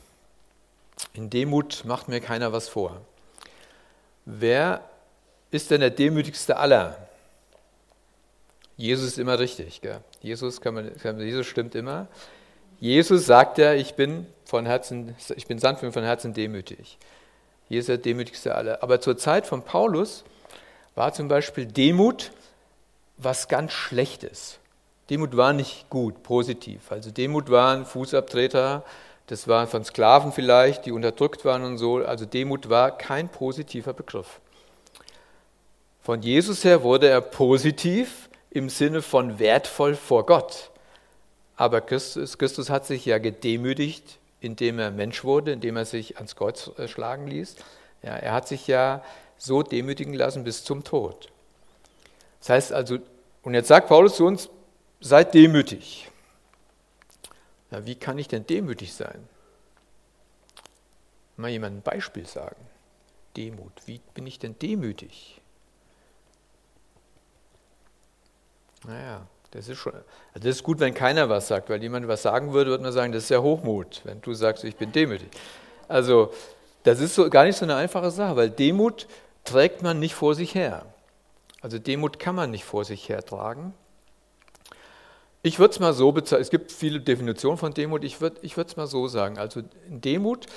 In 1.13 1.29
Demut 1.29 1.83
macht 1.85 2.09
mir 2.09 2.19
keiner 2.19 2.51
was 2.51 2.67
vor. 2.67 3.01
Wer 4.29 4.81
ist 5.51 5.71
denn 5.71 5.79
der 5.79 5.89
demütigste 5.89 6.57
aller? 6.57 6.97
Jesus 8.75 9.07
ist 9.07 9.19
immer 9.19 9.39
richtig. 9.39 9.79
Gell? 9.79 10.01
Jesus, 10.21 10.59
kann 10.59 10.73
man, 10.73 10.91
Jesus 11.19 11.47
stimmt 11.47 11.75
immer. 11.75 12.07
Jesus 12.81 13.25
sagt 13.25 13.57
ja, 13.57 13.73
ich 13.73 13.95
bin 13.95 14.27
von 14.43 14.65
Herzen, 14.65 15.15
ich 15.33 15.47
bin 15.47 15.59
sanft 15.59 15.81
und 15.83 15.93
von 15.93 16.03
Herzen 16.03 16.33
demütig. 16.33 16.97
Jesus 17.69 17.83
ist 17.83 17.87
der 17.87 17.97
demütigste 17.99 18.53
aller. 18.53 18.83
Aber 18.83 18.99
zur 18.99 19.17
Zeit 19.17 19.47
von 19.47 19.61
Paulus 19.61 20.25
war 20.93 21.13
zum 21.13 21.29
Beispiel 21.29 21.65
Demut 21.65 22.31
was 23.15 23.47
ganz 23.47 23.71
Schlechtes. 23.71 24.59
Demut 25.09 25.37
war 25.37 25.53
nicht 25.53 25.89
gut, 25.89 26.21
positiv. 26.23 26.91
Also 26.91 27.11
Demut 27.11 27.49
waren 27.49 27.85
Fußabtreter, 27.85 28.83
das 29.27 29.47
waren 29.47 29.67
von 29.67 29.83
Sklaven 29.83 30.31
vielleicht, 30.31 30.85
die 30.85 30.91
unterdrückt 30.91 31.45
waren 31.45 31.63
und 31.63 31.77
so. 31.77 31.97
Also 31.97 32.25
Demut 32.25 32.69
war 32.69 32.97
kein 32.97 33.29
positiver 33.29 33.93
Begriff. 33.93 34.39
Von 36.01 36.21
Jesus 36.21 36.63
her 36.63 36.83
wurde 36.83 37.09
er 37.09 37.19
positiv 37.19 38.29
im 38.49 38.69
Sinne 38.69 39.01
von 39.01 39.39
wertvoll 39.39 39.95
vor 39.95 40.25
Gott. 40.25 40.71
Aber 41.57 41.81
Christus, 41.81 42.37
Christus 42.37 42.69
hat 42.69 42.85
sich 42.85 43.05
ja 43.05 43.17
gedemütigt, 43.17 44.17
indem 44.39 44.79
er 44.79 44.91
Mensch 44.91 45.23
wurde, 45.25 45.51
indem 45.51 45.75
er 45.75 45.85
sich 45.85 46.15
ans 46.15 46.35
Kreuz 46.35 46.71
äh, 46.77 46.87
schlagen 46.87 47.27
ließ. 47.27 47.57
Ja, 48.03 48.15
er 48.15 48.33
hat 48.33 48.47
sich 48.47 48.67
ja 48.67 49.03
so 49.37 49.63
demütigen 49.63 50.13
lassen 50.13 50.45
bis 50.45 50.63
zum 50.63 50.83
Tod. 50.83 51.29
Das 52.39 52.49
heißt 52.49 52.71
also, 52.71 52.99
und 53.43 53.53
jetzt 53.55 53.67
sagt 53.67 53.89
Paulus 53.89 54.15
zu 54.15 54.25
uns, 54.25 54.49
seid 55.01 55.33
demütig. 55.33 56.09
Ja, 57.71 57.85
wie 57.85 57.95
kann 57.95 58.17
ich 58.17 58.27
denn 58.27 58.45
demütig 58.45 58.93
sein? 58.93 59.27
Mal 61.35 61.49
jemand 61.49 61.77
ein 61.77 61.81
Beispiel 61.81 62.25
sagen. 62.25 62.55
Demut. 63.35 63.73
Wie 63.85 64.01
bin 64.13 64.25
ich 64.25 64.39
denn 64.39 64.57
demütig? 64.57 65.41
Naja, 68.85 69.27
das 69.51 69.69
ist 69.69 69.77
schon. 69.77 69.93
Also 69.93 70.03
das 70.33 70.47
ist 70.47 70.63
gut, 70.63 70.79
wenn 70.79 70.93
keiner 70.93 71.29
was 71.29 71.47
sagt, 71.47 71.69
weil 71.69 71.81
jemand 71.81 72.07
was 72.07 72.21
sagen 72.21 72.53
würde, 72.53 72.71
würde 72.71 72.83
man 72.83 72.91
sagen, 72.91 73.11
das 73.11 73.23
ist 73.23 73.29
ja 73.29 73.41
Hochmut, 73.41 74.01
wenn 74.03 74.21
du 74.21 74.33
sagst, 74.33 74.63
ich 74.63 74.75
bin 74.75 74.91
demütig. 74.91 75.29
Also, 75.87 76.33
das 76.83 76.99
ist 76.99 77.15
so, 77.15 77.29
gar 77.29 77.43
nicht 77.43 77.57
so 77.57 77.65
eine 77.65 77.75
einfache 77.75 78.11
Sache, 78.11 78.35
weil 78.35 78.49
Demut 78.49 79.07
trägt 79.43 79.81
man 79.83 79.99
nicht 79.99 80.15
vor 80.15 80.35
sich 80.35 80.55
her. 80.55 80.85
Also 81.61 81.79
Demut 81.79 82.19
kann 82.19 82.35
man 82.35 82.51
nicht 82.51 82.65
vor 82.65 82.85
sich 82.85 83.09
her 83.09 83.23
tragen. 83.23 83.73
Ich 85.43 85.59
würde 85.59 85.71
es 85.71 85.79
mal 85.79 85.93
so 85.93 86.11
bezeichnen, 86.11 86.41
es 86.41 86.49
gibt 86.49 86.71
viele 86.71 86.99
Definitionen 86.99 87.57
von 87.57 87.73
Demut, 87.73 88.03
ich 88.03 88.19
würde 88.21 88.37
ich 88.41 88.57
es 88.57 88.75
mal 88.75 88.87
so 88.87 89.07
sagen. 89.07 89.37
Also 89.37 89.61
in 89.87 90.01
Demut 90.01 90.47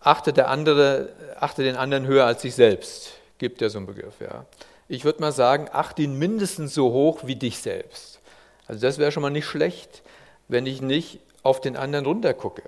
achtet 0.00 0.36
der 0.36 0.48
andere, 0.48 1.10
achtet 1.40 1.66
den 1.66 1.76
anderen 1.76 2.06
höher 2.06 2.26
als 2.26 2.42
sich 2.42 2.54
selbst, 2.54 3.12
gibt 3.38 3.60
ja 3.60 3.68
so 3.68 3.78
einen 3.78 3.86
Begriff, 3.86 4.20
ja 4.20 4.44
ich 4.88 5.04
würde 5.04 5.20
mal 5.20 5.32
sagen, 5.32 5.68
achte 5.70 6.02
ihn 6.02 6.18
mindestens 6.18 6.74
so 6.74 6.92
hoch 6.92 7.20
wie 7.24 7.36
dich 7.36 7.58
selbst. 7.58 8.20
Also 8.66 8.80
das 8.80 8.98
wäre 8.98 9.12
schon 9.12 9.22
mal 9.22 9.30
nicht 9.30 9.46
schlecht, 9.46 10.02
wenn 10.48 10.66
ich 10.66 10.80
nicht 10.80 11.20
auf 11.42 11.60
den 11.60 11.76
anderen 11.76 12.06
runtergucke, 12.06 12.62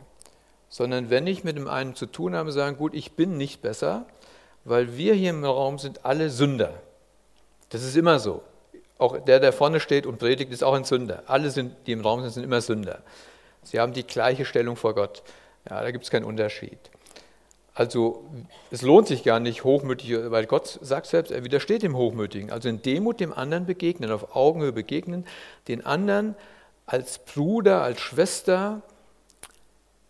sondern 0.68 1.10
wenn 1.10 1.26
ich 1.26 1.44
mit 1.44 1.56
dem 1.56 1.66
einen 1.66 1.94
zu 1.94 2.06
tun 2.06 2.36
habe, 2.36 2.52
sagen, 2.52 2.76
gut, 2.76 2.94
ich 2.94 3.12
bin 3.12 3.36
nicht 3.36 3.62
besser, 3.62 4.06
weil 4.64 4.96
wir 4.96 5.14
hier 5.14 5.30
im 5.30 5.44
Raum 5.44 5.78
sind 5.78 6.04
alle 6.04 6.30
Sünder. 6.30 6.74
Das 7.70 7.82
ist 7.82 7.96
immer 7.96 8.18
so. 8.18 8.42
Auch 9.00 9.18
der, 9.18 9.40
der 9.40 9.54
vorne 9.54 9.80
steht 9.80 10.04
und 10.04 10.18
predigt, 10.18 10.52
ist 10.52 10.62
auch 10.62 10.74
ein 10.74 10.84
Sünder. 10.84 11.22
Alle, 11.26 11.50
sind, 11.50 11.74
die 11.86 11.92
im 11.92 12.02
Raum 12.02 12.20
sind, 12.20 12.32
sind 12.32 12.44
immer 12.44 12.60
Sünder. 12.60 13.00
Sie 13.62 13.80
haben 13.80 13.94
die 13.94 14.06
gleiche 14.06 14.44
Stellung 14.44 14.76
vor 14.76 14.94
Gott. 14.94 15.22
Ja, 15.68 15.82
da 15.82 15.90
gibt 15.90 16.04
es 16.04 16.10
keinen 16.10 16.24
Unterschied. 16.24 16.78
Also 17.72 18.24
es 18.70 18.82
lohnt 18.82 19.08
sich 19.08 19.22
gar 19.22 19.40
nicht 19.40 19.64
hochmütig, 19.64 20.14
weil 20.30 20.44
Gott 20.44 20.78
sagt 20.82 21.06
selbst, 21.06 21.32
er 21.32 21.44
widersteht 21.44 21.82
dem 21.82 21.96
Hochmütigen. 21.96 22.50
Also 22.50 22.68
in 22.68 22.82
Demut 22.82 23.20
dem 23.20 23.32
anderen 23.32 23.64
begegnen, 23.64 24.10
auf 24.10 24.36
Augenhöhe 24.36 24.72
begegnen, 24.72 25.26
den 25.66 25.86
anderen 25.86 26.34
als 26.84 27.20
Bruder, 27.20 27.82
als 27.82 28.00
Schwester 28.00 28.82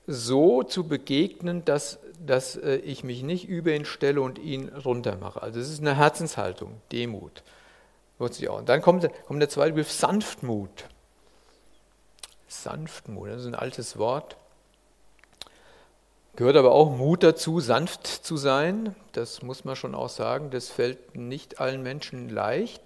so 0.09 0.64
zu 0.64 0.88
begegnen, 0.88 1.64
dass, 1.64 2.00
dass 2.18 2.56
äh, 2.56 2.76
ich 2.78 3.04
mich 3.04 3.23
nicht 3.23 3.49
über 3.49 3.73
ihn 3.73 3.85
stelle 3.85 4.20
und 4.20 4.40
ihn 4.40 4.68
runtermache. 4.70 5.40
Also 5.40 5.61
es 5.61 5.70
ist 5.70 5.80
eine 5.80 5.97
Herzenshaltung, 5.97 6.80
Demut. 6.90 7.44
Und 8.21 8.69
dann 8.69 8.83
kommt, 8.83 9.09
kommt 9.27 9.41
der 9.41 9.49
zweite 9.49 9.73
Begriff 9.73 9.91
Sanftmut. 9.91 10.85
Sanftmut, 12.49 13.31
das 13.31 13.41
ist 13.41 13.47
ein 13.47 13.55
altes 13.55 13.97
Wort. 13.97 14.37
Gehört 16.37 16.57
aber 16.57 16.73
auch 16.73 16.91
Mut 16.91 17.23
dazu, 17.23 17.61
sanft 17.61 18.07
zu 18.07 18.37
sein. 18.37 18.95
Das 19.12 19.43
muss 19.43 19.65
man 19.65 19.75
schon 19.75 19.95
auch 19.95 20.09
sagen. 20.09 20.50
Das 20.50 20.69
fällt 20.69 21.17
nicht 21.17 21.61
allen 21.61 21.83
Menschen 21.83 22.29
leicht. 22.29 22.83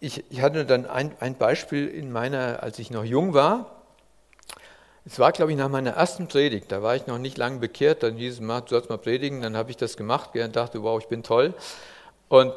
Ich, 0.00 0.24
ich 0.30 0.40
hatte 0.40 0.64
dann 0.66 0.86
ein, 0.86 1.14
ein, 1.20 1.36
Beispiel 1.36 1.86
in 1.86 2.10
meiner, 2.10 2.62
als 2.62 2.78
ich 2.78 2.90
noch 2.90 3.04
jung 3.04 3.34
war. 3.34 3.82
Es 5.04 5.18
war, 5.18 5.32
glaube 5.32 5.52
ich, 5.52 5.58
nach 5.58 5.68
meiner 5.68 5.92
ersten 5.92 6.26
Predigt. 6.26 6.72
Da 6.72 6.82
war 6.82 6.96
ich 6.96 7.06
noch 7.06 7.18
nicht 7.18 7.38
lange 7.38 7.58
bekehrt. 7.58 8.02
Dann 8.02 8.16
hieß 8.16 8.34
es, 8.34 8.38
du 8.40 8.62
sollst 8.66 8.90
mal 8.90 8.98
predigen. 8.98 9.40
Dann 9.40 9.56
habe 9.56 9.70
ich 9.70 9.76
das 9.76 9.96
gemacht 9.96 10.30
und 10.34 10.56
dachte, 10.56 10.82
wow, 10.82 11.00
ich 11.00 11.08
bin 11.08 11.22
toll. 11.22 11.54
Und, 12.28 12.52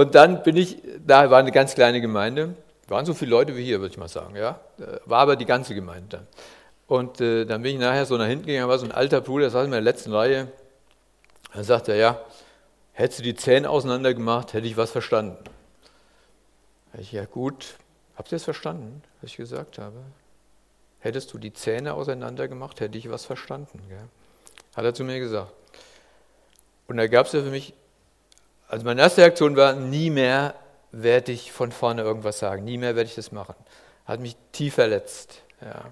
und 0.00 0.14
dann 0.14 0.42
bin 0.42 0.56
ich, 0.56 0.78
da 1.06 1.30
war 1.30 1.38
eine 1.38 1.52
ganz 1.52 1.74
kleine 1.74 2.00
Gemeinde. 2.00 2.54
Waren 2.88 3.06
so 3.06 3.14
viele 3.14 3.30
Leute 3.30 3.56
wie 3.56 3.64
hier, 3.64 3.80
würde 3.80 3.92
ich 3.92 3.98
mal 3.98 4.08
sagen. 4.08 4.34
Ja? 4.34 4.60
War 5.04 5.20
aber 5.20 5.36
die 5.36 5.44
ganze 5.44 5.74
Gemeinde 5.74 6.08
dann. 6.08 6.26
Und 6.86 7.20
äh, 7.20 7.44
dann 7.44 7.62
bin 7.62 7.74
ich 7.74 7.80
nachher 7.80 8.04
so 8.04 8.16
nach 8.16 8.26
hinten 8.26 8.46
gegangen, 8.46 8.68
war 8.68 8.78
so 8.78 8.86
ein 8.86 8.92
alter 8.92 9.20
Bruder, 9.20 9.42
der 9.42 9.50
saß 9.50 9.66
in 9.66 9.70
der 9.70 9.80
letzten 9.80 10.12
Reihe. 10.12 10.48
Dann 11.54 11.62
sagt 11.62 11.88
er, 11.88 11.96
ja, 11.96 12.20
hättest 12.92 13.20
du 13.20 13.22
die 13.22 13.36
Zähne 13.36 13.70
auseinander 13.70 14.12
gemacht, 14.12 14.54
hätte 14.54 14.66
ich 14.66 14.76
was 14.76 14.90
verstanden. 14.90 15.44
Ich, 16.98 17.12
ja 17.12 17.26
gut, 17.26 17.76
habt 18.16 18.32
ihr 18.32 18.36
es 18.36 18.44
verstanden, 18.44 19.02
was 19.20 19.30
ich 19.30 19.36
gesagt 19.36 19.78
habe? 19.78 19.98
Hättest 20.98 21.32
du 21.32 21.38
die 21.38 21.52
Zähne 21.52 21.94
auseinander 21.94 22.48
gemacht, 22.48 22.80
hätte 22.80 22.98
ich 22.98 23.08
was 23.08 23.24
verstanden. 23.24 23.80
Gell? 23.88 24.08
Hat 24.74 24.84
er 24.84 24.94
zu 24.94 25.04
mir 25.04 25.20
gesagt. 25.20 25.52
Und 26.88 26.96
da 26.96 27.06
gab 27.06 27.26
es 27.26 27.32
ja 27.32 27.40
für 27.42 27.50
mich, 27.50 27.72
also 28.70 28.84
meine 28.84 29.00
erste 29.00 29.22
Reaktion 29.22 29.56
war, 29.56 29.74
nie 29.74 30.10
mehr 30.10 30.54
werde 30.92 31.32
ich 31.32 31.50
von 31.50 31.72
vorne 31.72 32.02
irgendwas 32.02 32.38
sagen, 32.38 32.64
nie 32.64 32.78
mehr 32.78 32.94
werde 32.94 33.08
ich 33.08 33.16
das 33.16 33.32
machen. 33.32 33.56
Hat 34.06 34.20
mich 34.20 34.36
tief 34.52 34.74
verletzt. 34.74 35.42
Ja. 35.60 35.86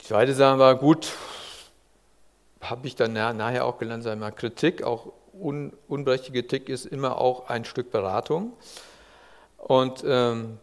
Die 0.00 0.06
zweite 0.06 0.32
Sache 0.32 0.58
war, 0.58 0.74
gut, 0.76 1.12
habe 2.62 2.86
ich 2.86 2.96
dann 2.96 3.12
nachher 3.12 3.66
auch 3.66 3.78
gelernt, 3.78 4.04
sei 4.04 4.16
mal 4.16 4.30
Kritik, 4.30 4.82
auch 4.82 5.12
un, 5.34 5.74
unberechtigte 5.86 6.40
Kritik 6.40 6.70
ist 6.70 6.86
immer 6.86 7.18
auch 7.18 7.48
ein 7.48 7.66
Stück 7.66 7.90
Beratung. 7.90 8.54
Und 9.58 10.02
ähm, 10.06 10.58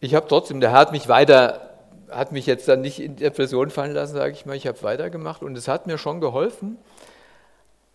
ich 0.00 0.14
habe 0.14 0.28
trotzdem, 0.28 0.60
der 0.60 0.70
Herr 0.70 0.78
hat 0.78 0.92
mich 0.92 1.08
weiter, 1.08 1.74
hat 2.10 2.32
mich 2.32 2.46
jetzt 2.46 2.68
dann 2.68 2.80
nicht 2.80 3.00
in 3.00 3.16
Depression 3.16 3.68
fallen 3.68 3.92
lassen, 3.92 4.14
sage 4.14 4.32
ich 4.32 4.46
mal, 4.46 4.56
ich 4.56 4.66
habe 4.66 4.82
weitergemacht 4.82 5.42
und 5.42 5.58
es 5.58 5.68
hat 5.68 5.86
mir 5.86 5.98
schon 5.98 6.22
geholfen, 6.22 6.78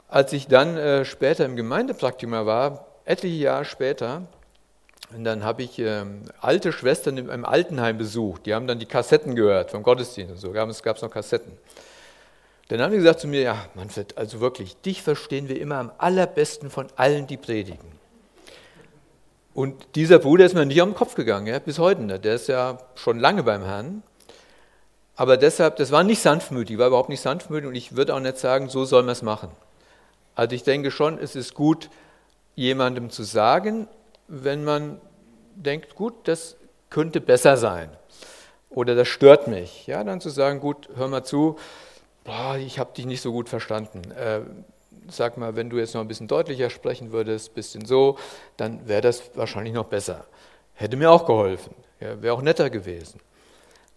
als 0.07 0.33
ich 0.33 0.47
dann 0.47 0.77
äh, 0.77 1.05
später 1.05 1.45
im 1.45 1.55
Gemeindepraktikum 1.55 2.45
war, 2.45 2.87
etliche 3.05 3.35
Jahre 3.35 3.65
später, 3.65 4.23
und 5.15 5.23
dann 5.23 5.43
habe 5.43 5.63
ich 5.63 5.77
ähm, 5.79 6.23
alte 6.41 6.71
Schwestern 6.71 7.17
im, 7.17 7.29
im, 7.29 7.45
Altenheim 7.45 7.97
besucht. 7.97 8.45
Die 8.45 8.53
haben 8.53 8.67
dann 8.67 8.79
die 8.79 8.85
Kassetten 8.85 9.35
gehört 9.35 9.71
vom 9.71 9.83
Gottesdienst 9.83 10.31
und 10.31 10.37
so. 10.39 10.53
Es 10.53 10.83
gab 10.83 11.01
noch 11.01 11.11
Kassetten. 11.11 11.53
Dann 12.67 12.81
haben 12.81 12.91
die 12.91 12.97
gesagt 12.97 13.19
zu 13.19 13.27
mir, 13.27 13.41
ja, 13.41 13.65
Manfred, 13.75 14.17
also 14.17 14.39
wirklich, 14.39 14.75
dich 14.81 15.03
verstehen 15.03 15.47
wir 15.47 15.61
immer 15.61 15.75
am 15.75 15.91
allerbesten 15.99 16.71
von 16.71 16.87
allen, 16.95 17.27
die 17.27 17.37
predigen. 17.37 17.95
Und 19.53 19.85
dieser 19.95 20.17
Bruder 20.17 20.45
ist 20.45 20.55
mir 20.55 20.65
nicht 20.65 20.81
am 20.81 20.95
Kopf 20.95 21.13
gegangen, 21.13 21.45
ja, 21.45 21.59
bis 21.59 21.77
heute 21.77 22.01
nicht. 22.01 22.25
Der 22.25 22.35
ist 22.35 22.47
ja 22.47 22.79
schon 22.95 23.19
lange 23.19 23.43
beim 23.43 23.63
Herrn. 23.63 24.01
Aber 25.15 25.37
deshalb, 25.37 25.77
das 25.77 25.91
war 25.91 26.03
nicht 26.03 26.21
sanftmütig, 26.21 26.77
war 26.77 26.87
überhaupt 26.87 27.09
nicht 27.09 27.21
sanftmütig 27.21 27.69
und 27.69 27.75
ich 27.75 27.95
würde 27.95 28.15
auch 28.15 28.19
nicht 28.19 28.37
sagen, 28.37 28.67
so 28.67 28.83
soll 28.83 29.03
man 29.03 29.13
es 29.13 29.21
machen. 29.21 29.49
Also 30.35 30.55
ich 30.55 30.63
denke 30.63 30.91
schon, 30.91 31.17
es 31.17 31.35
ist 31.35 31.53
gut, 31.53 31.89
jemandem 32.55 33.09
zu 33.09 33.23
sagen, 33.23 33.87
wenn 34.27 34.63
man 34.63 34.99
denkt, 35.55 35.95
gut, 35.95 36.13
das 36.27 36.57
könnte 36.89 37.21
besser 37.21 37.57
sein 37.57 37.89
oder 38.69 38.95
das 38.95 39.07
stört 39.07 39.47
mich, 39.47 39.87
ja, 39.87 40.03
dann 40.03 40.19
zu 40.19 40.29
sagen, 40.29 40.59
gut, 40.59 40.89
hör 40.95 41.07
mal 41.07 41.23
zu, 41.23 41.57
boah, 42.25 42.57
ich 42.57 42.77
habe 42.79 42.93
dich 42.93 43.05
nicht 43.05 43.21
so 43.21 43.31
gut 43.31 43.47
verstanden. 43.47 44.11
Äh, 44.11 44.41
sag 45.07 45.37
mal, 45.37 45.55
wenn 45.55 45.69
du 45.69 45.77
jetzt 45.77 45.93
noch 45.93 46.01
ein 46.01 46.07
bisschen 46.07 46.27
deutlicher 46.27 46.69
sprechen 46.69 47.11
würdest, 47.11 47.51
ein 47.51 47.53
bisschen 47.53 47.85
so, 47.85 48.17
dann 48.57 48.87
wäre 48.87 49.01
das 49.01 49.31
wahrscheinlich 49.35 49.73
noch 49.73 49.85
besser. 49.85 50.25
Hätte 50.73 50.97
mir 50.97 51.09
auch 51.09 51.25
geholfen, 51.25 51.73
ja, 51.99 52.21
wäre 52.21 52.33
auch 52.33 52.41
netter 52.41 52.69
gewesen. 52.69 53.19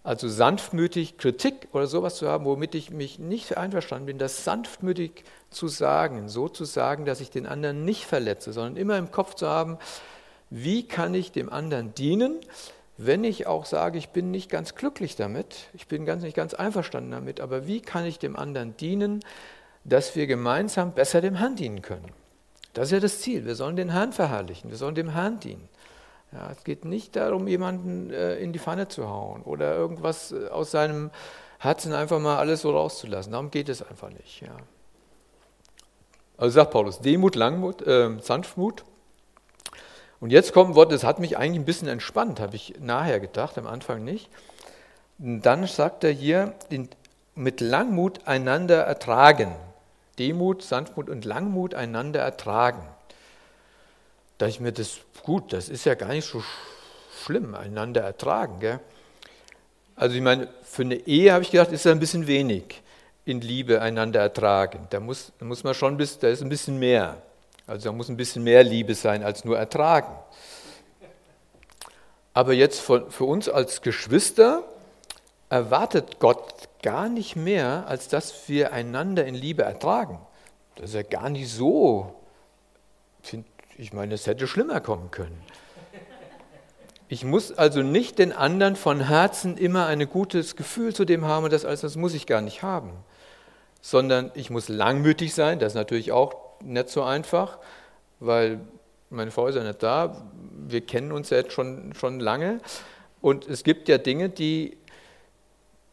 Also 0.08 0.26
sanftmütig 0.26 1.18
Kritik 1.18 1.68
oder 1.72 1.86
sowas 1.86 2.14
zu 2.14 2.30
haben, 2.30 2.46
womit 2.46 2.74
ich 2.74 2.90
mich 2.90 3.18
nicht 3.18 3.58
einverstanden 3.58 4.06
bin, 4.06 4.16
das 4.16 4.42
sanftmütig 4.42 5.22
zu 5.50 5.68
sagen, 5.68 6.30
so 6.30 6.48
zu 6.48 6.64
sagen, 6.64 7.04
dass 7.04 7.20
ich 7.20 7.30
den 7.30 7.46
anderen 7.46 7.84
nicht 7.84 8.06
verletze, 8.06 8.54
sondern 8.54 8.78
immer 8.78 8.96
im 8.96 9.10
Kopf 9.10 9.34
zu 9.34 9.46
haben, 9.46 9.76
wie 10.48 10.88
kann 10.88 11.12
ich 11.12 11.30
dem 11.30 11.52
anderen 11.52 11.92
dienen, 11.92 12.36
wenn 12.96 13.22
ich 13.22 13.46
auch 13.46 13.66
sage, 13.66 13.98
ich 13.98 14.08
bin 14.08 14.30
nicht 14.30 14.48
ganz 14.48 14.74
glücklich 14.74 15.14
damit, 15.14 15.68
ich 15.74 15.88
bin 15.88 16.06
ganz 16.06 16.22
nicht 16.22 16.34
ganz 16.34 16.54
einverstanden 16.54 17.10
damit, 17.10 17.42
aber 17.42 17.66
wie 17.66 17.82
kann 17.82 18.06
ich 18.06 18.18
dem 18.18 18.34
anderen 18.34 18.74
dienen, 18.78 19.20
dass 19.84 20.16
wir 20.16 20.26
gemeinsam 20.26 20.92
besser 20.92 21.20
dem 21.20 21.34
Herrn 21.34 21.54
dienen 21.54 21.82
können? 21.82 22.14
Das 22.72 22.88
ist 22.88 22.92
ja 22.92 23.00
das 23.00 23.20
Ziel. 23.20 23.44
Wir 23.44 23.56
sollen 23.56 23.76
den 23.76 23.90
Herrn 23.90 24.14
verherrlichen, 24.14 24.70
wir 24.70 24.78
sollen 24.78 24.94
dem 24.94 25.10
Herrn 25.10 25.38
dienen. 25.38 25.68
Ja, 26.32 26.50
es 26.50 26.62
geht 26.64 26.84
nicht 26.84 27.16
darum, 27.16 27.48
jemanden 27.48 28.10
äh, 28.10 28.36
in 28.36 28.52
die 28.52 28.58
Pfanne 28.58 28.88
zu 28.88 29.08
hauen 29.08 29.42
oder 29.42 29.74
irgendwas 29.74 30.32
äh, 30.32 30.48
aus 30.48 30.70
seinem 30.70 31.10
Herzen 31.58 31.92
einfach 31.92 32.20
mal 32.20 32.36
alles 32.36 32.62
so 32.62 32.70
rauszulassen. 32.70 33.32
Darum 33.32 33.50
geht 33.50 33.68
es 33.68 33.82
einfach 33.82 34.10
nicht. 34.10 34.42
Ja. 34.42 34.56
Also 36.36 36.54
sagt 36.54 36.70
Paulus, 36.70 37.00
Demut, 37.00 37.34
Langmut, 37.34 37.86
äh, 37.86 38.18
Sanftmut. 38.20 38.84
Und 40.20 40.30
jetzt 40.30 40.52
kommt 40.52 40.70
ein 40.70 40.74
Wort, 40.74 40.92
das 40.92 41.04
hat 41.04 41.18
mich 41.18 41.38
eigentlich 41.38 41.60
ein 41.60 41.64
bisschen 41.64 41.88
entspannt, 41.88 42.40
habe 42.40 42.56
ich 42.56 42.74
nachher 42.80 43.20
gedacht, 43.20 43.56
am 43.56 43.66
Anfang 43.66 44.04
nicht. 44.04 44.28
Und 45.18 45.42
dann 45.42 45.66
sagt 45.66 46.04
er 46.04 46.10
hier, 46.10 46.54
mit 47.34 47.60
Langmut 47.60 48.26
einander 48.26 48.82
ertragen. 48.82 49.54
Demut, 50.18 50.62
Sanftmut 50.62 51.08
und 51.08 51.24
Langmut 51.24 51.74
einander 51.74 52.20
ertragen. 52.20 52.82
Da 54.38 54.46
ich 54.46 54.60
mir 54.60 54.72
das, 54.72 54.98
gut, 55.22 55.52
das 55.52 55.68
ist 55.68 55.84
ja 55.84 55.94
gar 55.94 56.08
nicht 56.08 56.26
so 56.26 56.42
schlimm, 57.24 57.54
einander 57.54 58.02
ertragen. 58.02 58.60
Gell? 58.60 58.80
Also 59.96 60.14
ich 60.14 60.22
meine, 60.22 60.48
für 60.62 60.82
eine 60.82 60.94
Ehe 60.94 61.32
habe 61.32 61.42
ich 61.42 61.50
gedacht, 61.50 61.72
ist 61.72 61.84
ja 61.84 61.90
ein 61.90 61.98
bisschen 61.98 62.26
wenig 62.26 62.80
in 63.24 63.40
Liebe 63.40 63.82
einander 63.82 64.20
ertragen. 64.20 64.86
Da 64.90 65.00
muss, 65.00 65.32
muss 65.40 65.64
man 65.64 65.74
schon, 65.74 65.96
bis, 65.96 66.18
da 66.18 66.28
ist 66.28 66.40
ein 66.40 66.48
bisschen 66.48 66.78
mehr. 66.78 67.20
Also 67.66 67.90
da 67.90 67.92
muss 67.92 68.08
ein 68.08 68.16
bisschen 68.16 68.44
mehr 68.44 68.62
Liebe 68.62 68.94
sein 68.94 69.22
als 69.22 69.44
nur 69.44 69.58
ertragen. 69.58 70.14
Aber 72.32 72.52
jetzt 72.52 72.80
für, 72.80 73.10
für 73.10 73.24
uns 73.24 73.48
als 73.48 73.82
Geschwister 73.82 74.62
erwartet 75.50 76.20
Gott 76.20 76.68
gar 76.82 77.08
nicht 77.08 77.34
mehr, 77.34 77.84
als 77.88 78.08
dass 78.08 78.48
wir 78.48 78.72
einander 78.72 79.26
in 79.26 79.34
Liebe 79.34 79.64
ertragen. 79.64 80.20
Das 80.76 80.90
ist 80.90 80.94
ja 80.94 81.02
gar 81.02 81.28
nicht 81.28 81.50
so, 81.50 82.14
ich 83.78 83.92
meine, 83.92 84.14
es 84.14 84.26
hätte 84.26 84.46
schlimmer 84.46 84.80
kommen 84.80 85.10
können. 85.10 85.40
Ich 87.08 87.24
muss 87.24 87.52
also 87.52 87.80
nicht 87.82 88.18
den 88.18 88.32
anderen 88.32 88.76
von 88.76 89.00
Herzen 89.00 89.56
immer 89.56 89.86
ein 89.86 90.06
gutes 90.10 90.56
Gefühl 90.56 90.94
zu 90.94 91.06
dem 91.06 91.24
haben, 91.24 91.48
das 91.48 91.64
alles, 91.64 91.80
das 91.80 91.96
muss 91.96 92.12
ich 92.12 92.26
gar 92.26 92.42
nicht 92.42 92.62
haben. 92.62 92.90
Sondern 93.80 94.30
ich 94.34 94.50
muss 94.50 94.68
langmütig 94.68 95.32
sein, 95.32 95.58
das 95.58 95.72
ist 95.72 95.76
natürlich 95.76 96.12
auch 96.12 96.34
nicht 96.62 96.90
so 96.90 97.02
einfach, 97.04 97.58
weil 98.18 98.60
meine 99.08 99.30
Frau 99.30 99.46
ist 99.46 99.54
ja 99.54 99.62
nicht 99.62 99.82
da, 99.82 100.28
wir 100.66 100.82
kennen 100.82 101.12
uns 101.12 101.30
ja 101.30 101.38
jetzt 101.38 101.52
schon, 101.52 101.94
schon 101.94 102.20
lange 102.20 102.60
und 103.22 103.48
es 103.48 103.62
gibt 103.62 103.88
ja 103.88 103.96
Dinge, 103.96 104.28
die, 104.28 104.76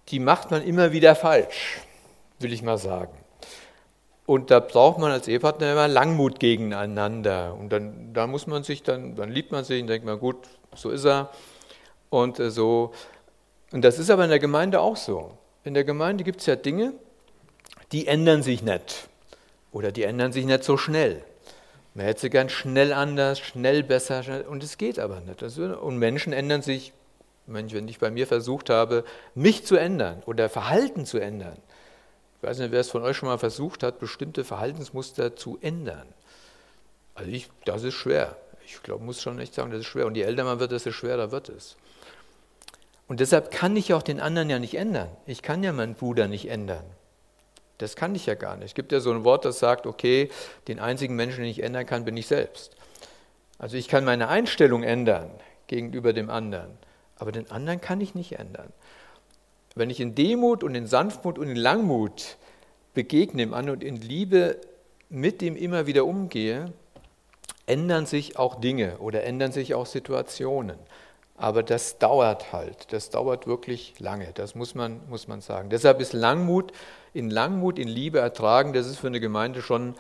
die 0.10 0.20
macht 0.20 0.52
man 0.52 0.64
immer 0.64 0.92
wieder 0.92 1.16
falsch, 1.16 1.80
will 2.40 2.52
ich 2.52 2.64
mal 2.64 2.80
sagen. 2.80 3.16
Und 4.26 4.50
da 4.50 4.60
braucht 4.60 4.98
man 4.98 5.12
als 5.12 5.28
Ehepartner 5.28 5.72
immer 5.72 5.88
Langmut 5.88 6.40
gegeneinander. 6.40 7.56
Und 7.60 7.70
dann 7.70 8.14
da 8.14 8.26
muss 8.28 8.48
man 8.48 8.64
sich 8.64 8.82
dann, 8.82 9.16
dann 9.16 9.30
liebt 9.30 9.52
man 9.52 9.64
sich 9.64 9.82
und 9.82 9.88
denkt 9.88 10.06
man, 10.06 10.20
gut, 10.20 10.38
so 10.76 10.90
ist 10.90 11.06
er. 11.06 11.30
Und 12.10 12.40
äh, 12.40 12.50
so. 12.50 12.92
Und 13.72 13.84
das 13.84 14.00
ist 14.00 14.10
aber 14.10 14.24
in 14.24 14.30
der 14.30 14.40
Gemeinde 14.40 14.80
auch 14.80 14.96
so. 14.96 15.38
In 15.64 15.74
der 15.74 15.84
Gemeinde 15.84 16.24
gibt 16.24 16.40
es 16.40 16.46
ja 16.48 16.56
Dinge, 16.56 16.94
die 17.92 18.08
ändern 18.08 18.42
sich 18.42 18.64
nicht. 18.64 19.08
Oder 19.72 19.92
die 19.92 20.04
ändern 20.04 20.32
sich 20.32 20.46
nicht 20.46 20.64
so 20.64 20.78
schnell. 20.78 21.24
Man 21.94 22.06
hätte 22.06 22.22
sie 22.22 22.30
gern 22.30 22.50
schnell 22.50 22.94
anders, 22.94 23.40
schnell 23.40 23.84
besser, 23.84 24.24
schnell, 24.24 24.42
und 24.44 24.64
es 24.64 24.78
geht 24.78 25.00
aber 25.00 25.22
nicht. 25.22 25.42
Und 25.42 25.98
Menschen 25.98 26.34
ändern 26.34 26.62
sich, 26.62 26.94
wenn 27.46 27.88
ich 27.88 28.00
bei 28.00 28.12
mir 28.12 28.28
versucht 28.28 28.70
habe, 28.70 29.04
mich 29.34 29.66
zu 29.66 29.76
ändern 29.76 30.22
oder 30.26 30.50
Verhalten 30.50 31.06
zu 31.06 31.20
ändern, 31.20 31.58
ich 32.38 32.44
weiß 32.44 32.60
nicht, 32.60 32.72
wer 32.72 32.80
es 32.80 32.90
von 32.90 33.02
euch 33.02 33.18
schon 33.18 33.30
mal 33.30 33.38
versucht 33.38 33.84
hat, 33.84 34.00
bestimmte 34.00 34.44
Verhaltensmuster 34.44 35.36
zu 35.36 35.58
ändern. 35.62 36.08
Also 37.16 37.32
ich, 37.32 37.50
das 37.66 37.84
ist 37.84 37.96
schwer. 37.96 38.36
Ich 38.66 38.82
glaube, 38.84 39.04
muss 39.04 39.22
schon 39.22 39.40
echt 39.40 39.54
sagen, 39.54 39.72
das 39.72 39.82
ist 39.82 39.86
schwer. 39.88 40.06
Und 40.06 40.16
je 40.16 40.24
älter 40.24 40.44
man 40.44 40.60
wird, 40.60 40.72
desto 40.72 40.92
schwerer 40.92 41.32
wird 41.32 41.50
es. 41.50 41.78
Und 43.08 43.20
deshalb 43.20 43.52
kann 43.52 43.76
ich 43.76 43.94
auch 43.94 44.02
den 44.02 44.20
anderen 44.20 44.50
ja 44.50 44.60
nicht 44.60 44.76
ändern. 44.76 45.10
Ich 45.26 45.42
kann 45.42 45.64
ja 45.64 45.72
meinen 45.72 45.96
Bruder 45.96 46.28
nicht 46.28 46.50
ändern. 46.50 46.84
Das 47.78 47.96
kann 47.96 48.16
ich 48.16 48.26
ja 48.26 48.36
gar 48.36 48.56
nicht. 48.56 48.68
Es 48.68 48.74
gibt 48.74 48.92
ja 48.92 49.00
so 49.00 49.12
ein 49.12 49.24
Wort, 49.24 49.46
das 49.46 49.60
sagt, 49.60 49.86
okay, 49.86 50.30
den 50.68 50.80
einzigen 50.80 51.16
Menschen, 51.16 51.42
den 51.42 51.52
ich 51.52 51.62
ändern 51.62 51.86
kann, 51.86 52.06
bin 52.06 52.18
ich 52.18 52.28
selbst. 52.28 52.76
Also 53.58 53.78
ich 53.78 53.88
kann 53.88 54.06
meine 54.06 54.28
Einstellung 54.28 54.84
ändern 54.84 55.30
gegenüber 55.68 56.14
dem 56.14 56.30
anderen, 56.30 56.78
aber 57.18 57.32
den 57.32 57.50
anderen 57.52 57.82
kann 57.82 58.02
ich 58.02 58.16
nicht 58.16 58.34
ändern. 58.34 58.72
Wenn 59.76 59.90
ich 59.90 60.00
in 60.00 60.16
Demut 60.16 60.64
und 60.64 60.74
in 60.74 60.88
Sanftmut 60.88 61.38
und 61.38 61.50
in 61.50 61.58
Langmut 61.58 62.38
begegne 62.94 63.44
dem 63.44 63.54
anderen 63.54 63.80
und 63.80 63.84
in 63.84 63.98
Liebe 63.98 64.60
mit 65.10 65.42
dem 65.42 65.56
immer 65.56 65.86
wieder 65.86 66.06
umgehe, 66.06 66.72
ändern 67.68 68.06
sich 68.06 68.38
auch 68.38 68.56
Dinge 68.56 68.98
oder 69.00 69.24
ändern 69.24 69.52
sich 69.52 69.76
auch 69.76 69.86
Situationen. 69.86 70.78
Aber 71.38 71.64
das 71.64 71.98
dauert 71.98 72.54
halt, 72.54 72.94
das 72.94 73.10
dauert 73.10 73.46
wirklich 73.46 74.00
lange, 74.00 74.32
das 74.34 74.56
muss 74.56 74.74
man, 74.74 75.02
muss 75.10 75.28
man 75.28 75.42
sagen. 75.42 75.70
Deshalb 75.70 76.00
ist 76.00 76.14
Langmut, 76.14 76.72
in 77.14 77.30
Langmut, 77.30 77.78
in 77.78 77.90
Liebe 77.90 78.20
ertragen, 78.20 78.72
das 78.72 78.88
ist 78.88 79.00
für 79.00 79.08
eine 79.08 79.20
Gemeinde 79.20 79.62
schon 79.62 79.96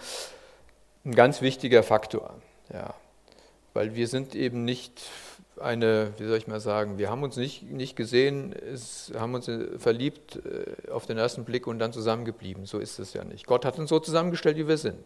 ein 1.04 1.14
ganz 1.14 1.42
wichtiger 1.42 1.84
Faktor. 1.84 2.36
Ja. 2.72 2.94
Weil 3.74 3.96
wir 3.96 4.08
sind 4.08 4.36
eben 4.36 4.64
nicht 4.64 5.02
eine, 5.60 6.14
wie 6.18 6.28
soll 6.28 6.38
ich 6.38 6.48
mal 6.48 6.60
sagen, 6.60 6.98
wir 6.98 7.10
haben 7.10 7.24
uns 7.24 7.38
nicht, 7.38 7.64
nicht 7.64 7.96
gesehen, 7.96 8.54
es, 8.54 9.12
haben 9.18 9.34
uns 9.34 9.48
äh, 9.48 9.78
verliebt 9.80 10.40
äh, 10.46 10.92
auf 10.92 11.06
den 11.06 11.18
ersten 11.18 11.46
Blick 11.46 11.68
und 11.68 11.80
dann 11.80 11.94
zusammengeblieben. 11.94 12.66
So 12.66 12.80
ist 12.80 13.00
es 13.00 13.14
ja 13.14 13.24
nicht. 13.24 13.46
Gott 13.46 13.66
hat 13.66 13.80
uns 13.80 13.90
so 13.90 14.00
zusammengestellt, 14.00 14.58
wie 14.58 14.68
wir 14.68 14.78
sind. 14.78 15.00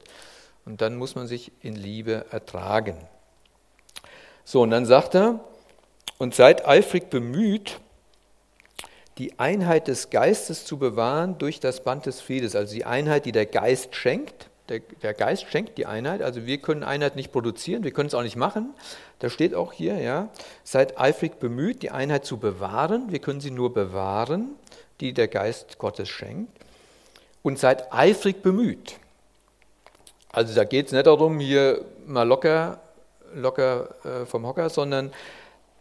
Und 0.66 0.82
dann 0.82 0.96
muss 0.96 1.16
man 1.16 1.28
sich 1.28 1.52
in 1.62 1.76
Liebe 1.76 2.26
ertragen. 2.32 2.98
So, 4.44 4.62
und 4.62 4.72
dann 4.72 4.86
sagt 4.86 5.16
er, 5.16 5.40
und 6.18 6.36
seid 6.36 6.68
eifrig 6.68 7.10
bemüht, 7.10 7.80
die 9.18 9.38
Einheit 9.40 9.88
des 9.88 10.10
Geistes 10.10 10.66
zu 10.66 10.78
bewahren 10.78 11.38
durch 11.38 11.60
das 11.60 11.84
Band 11.84 12.06
des 12.06 12.22
Friedes, 12.22 12.56
also 12.56 12.74
die 12.74 12.86
Einheit, 12.86 13.26
die 13.26 13.32
der 13.32 13.46
Geist 13.46 13.96
schenkt 13.96 14.49
der, 14.69 14.79
der, 14.79 15.13
Geist 15.13 15.47
schenkt 15.49 15.77
die 15.77 15.86
Einheit, 15.86 16.21
also 16.21 16.45
wir 16.45 16.60
können 16.60 16.84
Einheit 16.84 17.15
nicht 17.15 17.32
produzieren, 17.32 17.84
wir 17.84 17.91
können 17.91 18.08
es 18.08 18.13
auch 18.13 18.23
nicht 18.23 18.36
machen. 18.36 18.73
Da 19.19 19.29
steht 19.29 19.55
auch 19.55 19.73
hier, 19.73 19.97
ja, 19.99 20.29
seid 20.63 20.99
eifrig 20.99 21.39
bemüht, 21.39 21.82
die 21.82 21.91
Einheit 21.91 22.25
zu 22.25 22.38
bewahren. 22.38 23.12
Wir 23.12 23.19
können 23.19 23.41
sie 23.41 23.51
nur 23.51 23.73
bewahren, 23.73 24.51
die 25.01 25.13
der 25.13 25.27
Geist 25.27 25.77
Gottes 25.77 26.10
schenkt. 26.10 26.51
Und 27.41 27.58
seid 27.58 27.91
eifrig 27.93 28.41
bemüht. 28.41 28.97
Also 30.32 30.53
da 30.53 30.63
geht 30.63 30.88
es 30.88 30.91
nicht 30.91 31.08
darum, 31.08 31.39
hier 31.39 31.84
mal 32.05 32.27
locker, 32.27 32.79
locker 33.34 33.95
äh, 34.03 34.25
vom 34.25 34.45
Hocker, 34.45 34.69
sondern 34.69 35.12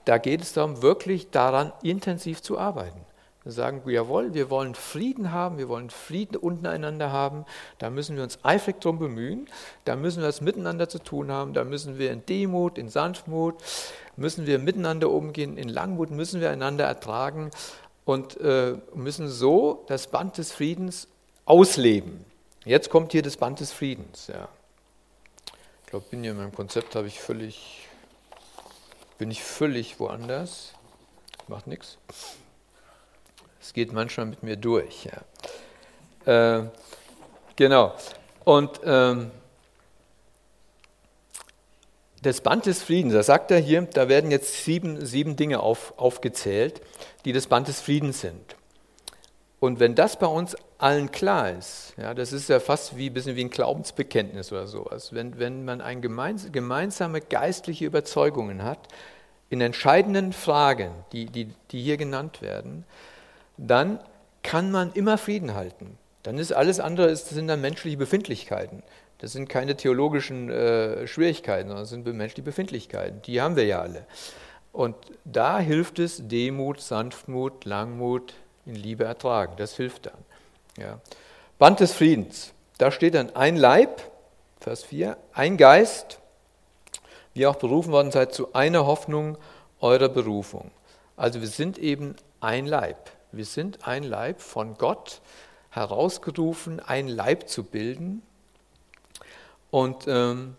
da 0.04 0.18
geht 0.18 0.40
es 0.40 0.52
darum, 0.52 0.82
wirklich 0.82 1.30
daran 1.30 1.72
intensiv 1.82 2.40
zu 2.42 2.58
arbeiten 2.58 3.07
sagen, 3.50 3.82
jawohl, 3.86 4.34
wir 4.34 4.50
wollen 4.50 4.74
Frieden 4.74 5.32
haben, 5.32 5.58
wir 5.58 5.68
wollen 5.68 5.90
Frieden 5.90 6.36
untereinander 6.36 7.12
haben, 7.12 7.44
da 7.78 7.90
müssen 7.90 8.16
wir 8.16 8.22
uns 8.22 8.38
eifrig 8.42 8.80
darum 8.80 8.98
bemühen, 8.98 9.48
da 9.84 9.96
müssen 9.96 10.22
wir 10.22 10.28
es 10.28 10.40
miteinander 10.40 10.88
zu 10.88 10.98
tun 10.98 11.30
haben, 11.30 11.54
da 11.54 11.64
müssen 11.64 11.98
wir 11.98 12.12
in 12.12 12.24
Demut, 12.26 12.78
in 12.78 12.88
Sanftmut, 12.88 13.56
müssen 14.16 14.46
wir 14.46 14.58
miteinander 14.58 15.10
umgehen, 15.10 15.56
in 15.56 15.68
Langmut 15.68 16.10
müssen 16.10 16.40
wir 16.40 16.50
einander 16.50 16.84
ertragen 16.84 17.50
und 18.04 18.40
äh, 18.40 18.74
müssen 18.94 19.28
so 19.28 19.84
das 19.88 20.06
Band 20.08 20.38
des 20.38 20.52
Friedens 20.52 21.08
ausleben. 21.44 22.24
Jetzt 22.64 22.90
kommt 22.90 23.12
hier 23.12 23.22
das 23.22 23.36
Band 23.36 23.60
des 23.60 23.72
Friedens. 23.72 24.26
Ja. 24.26 24.48
Ich 25.84 25.90
glaube, 25.90 26.06
bin 26.10 26.22
hier 26.22 26.32
in 26.32 26.36
meinem 26.36 26.54
Konzept 26.54 26.94
habe 26.96 27.06
ich 27.06 27.18
völlig, 27.18 27.86
bin 29.16 29.30
ich 29.30 29.42
völlig 29.42 29.98
woanders. 30.00 30.74
Macht 31.46 31.66
nichts. 31.66 31.96
Es 33.60 33.72
geht 33.72 33.92
manchmal 33.92 34.26
mit 34.26 34.42
mir 34.42 34.56
durch. 34.56 35.06
Ja. 36.26 36.60
Äh, 36.60 36.70
genau. 37.56 37.94
Und 38.44 38.80
ähm, 38.84 39.30
das 42.22 42.40
Band 42.40 42.66
des 42.66 42.82
Friedens, 42.82 43.12
da 43.12 43.22
sagt 43.22 43.50
er 43.50 43.58
hier, 43.58 43.82
da 43.82 44.08
werden 44.08 44.30
jetzt 44.30 44.64
sieben, 44.64 45.04
sieben 45.04 45.36
Dinge 45.36 45.60
auf, 45.60 45.94
aufgezählt, 45.96 46.80
die 47.24 47.32
das 47.32 47.46
Band 47.46 47.68
des 47.68 47.80
Friedens 47.80 48.20
sind. 48.20 48.56
Und 49.60 49.80
wenn 49.80 49.94
das 49.94 50.18
bei 50.18 50.26
uns 50.26 50.56
allen 50.78 51.10
klar 51.10 51.50
ist, 51.50 51.94
ja, 51.96 52.14
das 52.14 52.32
ist 52.32 52.48
ja 52.48 52.60
fast 52.60 52.96
wie 52.96 53.10
ein 53.10 53.14
bisschen 53.14 53.34
wie 53.34 53.44
ein 53.44 53.50
Glaubensbekenntnis 53.50 54.52
oder 54.52 54.68
sowas, 54.68 55.12
wenn, 55.12 55.38
wenn 55.38 55.64
man 55.64 55.80
ein 55.80 56.00
gemeins, 56.00 56.50
gemeinsame 56.52 57.20
geistliche 57.20 57.84
Überzeugungen 57.84 58.62
hat, 58.62 58.78
in 59.50 59.60
entscheidenden 59.60 60.32
Fragen, 60.32 60.92
die, 61.12 61.26
die, 61.26 61.48
die 61.70 61.82
hier 61.82 61.96
genannt 61.96 62.42
werden, 62.42 62.84
dann 63.58 64.00
kann 64.42 64.70
man 64.70 64.92
immer 64.92 65.18
Frieden 65.18 65.54
halten. 65.54 65.98
Dann 66.22 66.38
ist 66.38 66.52
alles 66.52 66.80
andere, 66.80 67.08
das 67.08 67.28
sind 67.28 67.48
dann 67.48 67.60
menschliche 67.60 67.96
Befindlichkeiten. 67.96 68.82
Das 69.18 69.32
sind 69.32 69.48
keine 69.48 69.76
theologischen 69.76 70.48
äh, 70.48 71.06
Schwierigkeiten, 71.06 71.68
sondern 71.68 71.82
das 71.82 71.90
sind 71.90 72.06
menschliche 72.06 72.42
Befindlichkeiten. 72.42 73.20
Die 73.22 73.40
haben 73.40 73.56
wir 73.56 73.66
ja 73.66 73.80
alle. 73.80 74.06
Und 74.72 74.94
da 75.24 75.58
hilft 75.58 75.98
es 75.98 76.28
Demut, 76.28 76.80
Sanftmut, 76.80 77.64
Langmut, 77.64 78.34
in 78.64 78.76
Liebe 78.76 79.04
ertragen. 79.04 79.54
Das 79.56 79.74
hilft 79.74 80.06
dann. 80.06 80.18
Ja. 80.78 81.00
Band 81.58 81.80
des 81.80 81.92
Friedens. 81.92 82.52
Da 82.78 82.92
steht 82.92 83.14
dann 83.14 83.34
ein 83.34 83.56
Leib, 83.56 84.02
Vers 84.60 84.84
4, 84.84 85.16
ein 85.32 85.56
Geist, 85.56 86.20
wie 87.34 87.46
auch 87.46 87.56
berufen 87.56 87.92
worden 87.92 88.12
seid 88.12 88.32
zu 88.32 88.52
einer 88.52 88.86
Hoffnung 88.86 89.36
eurer 89.80 90.08
Berufung. 90.08 90.70
Also 91.16 91.40
wir 91.40 91.48
sind 91.48 91.78
eben 91.78 92.14
ein 92.40 92.66
Leib. 92.66 93.10
Wir 93.32 93.44
sind 93.44 93.86
ein 93.86 94.02
Leib 94.02 94.40
von 94.40 94.74
Gott 94.78 95.20
herausgerufen, 95.70 96.80
ein 96.80 97.08
Leib 97.08 97.48
zu 97.48 97.62
bilden. 97.62 98.22
Und 99.70 100.06
ähm, 100.06 100.56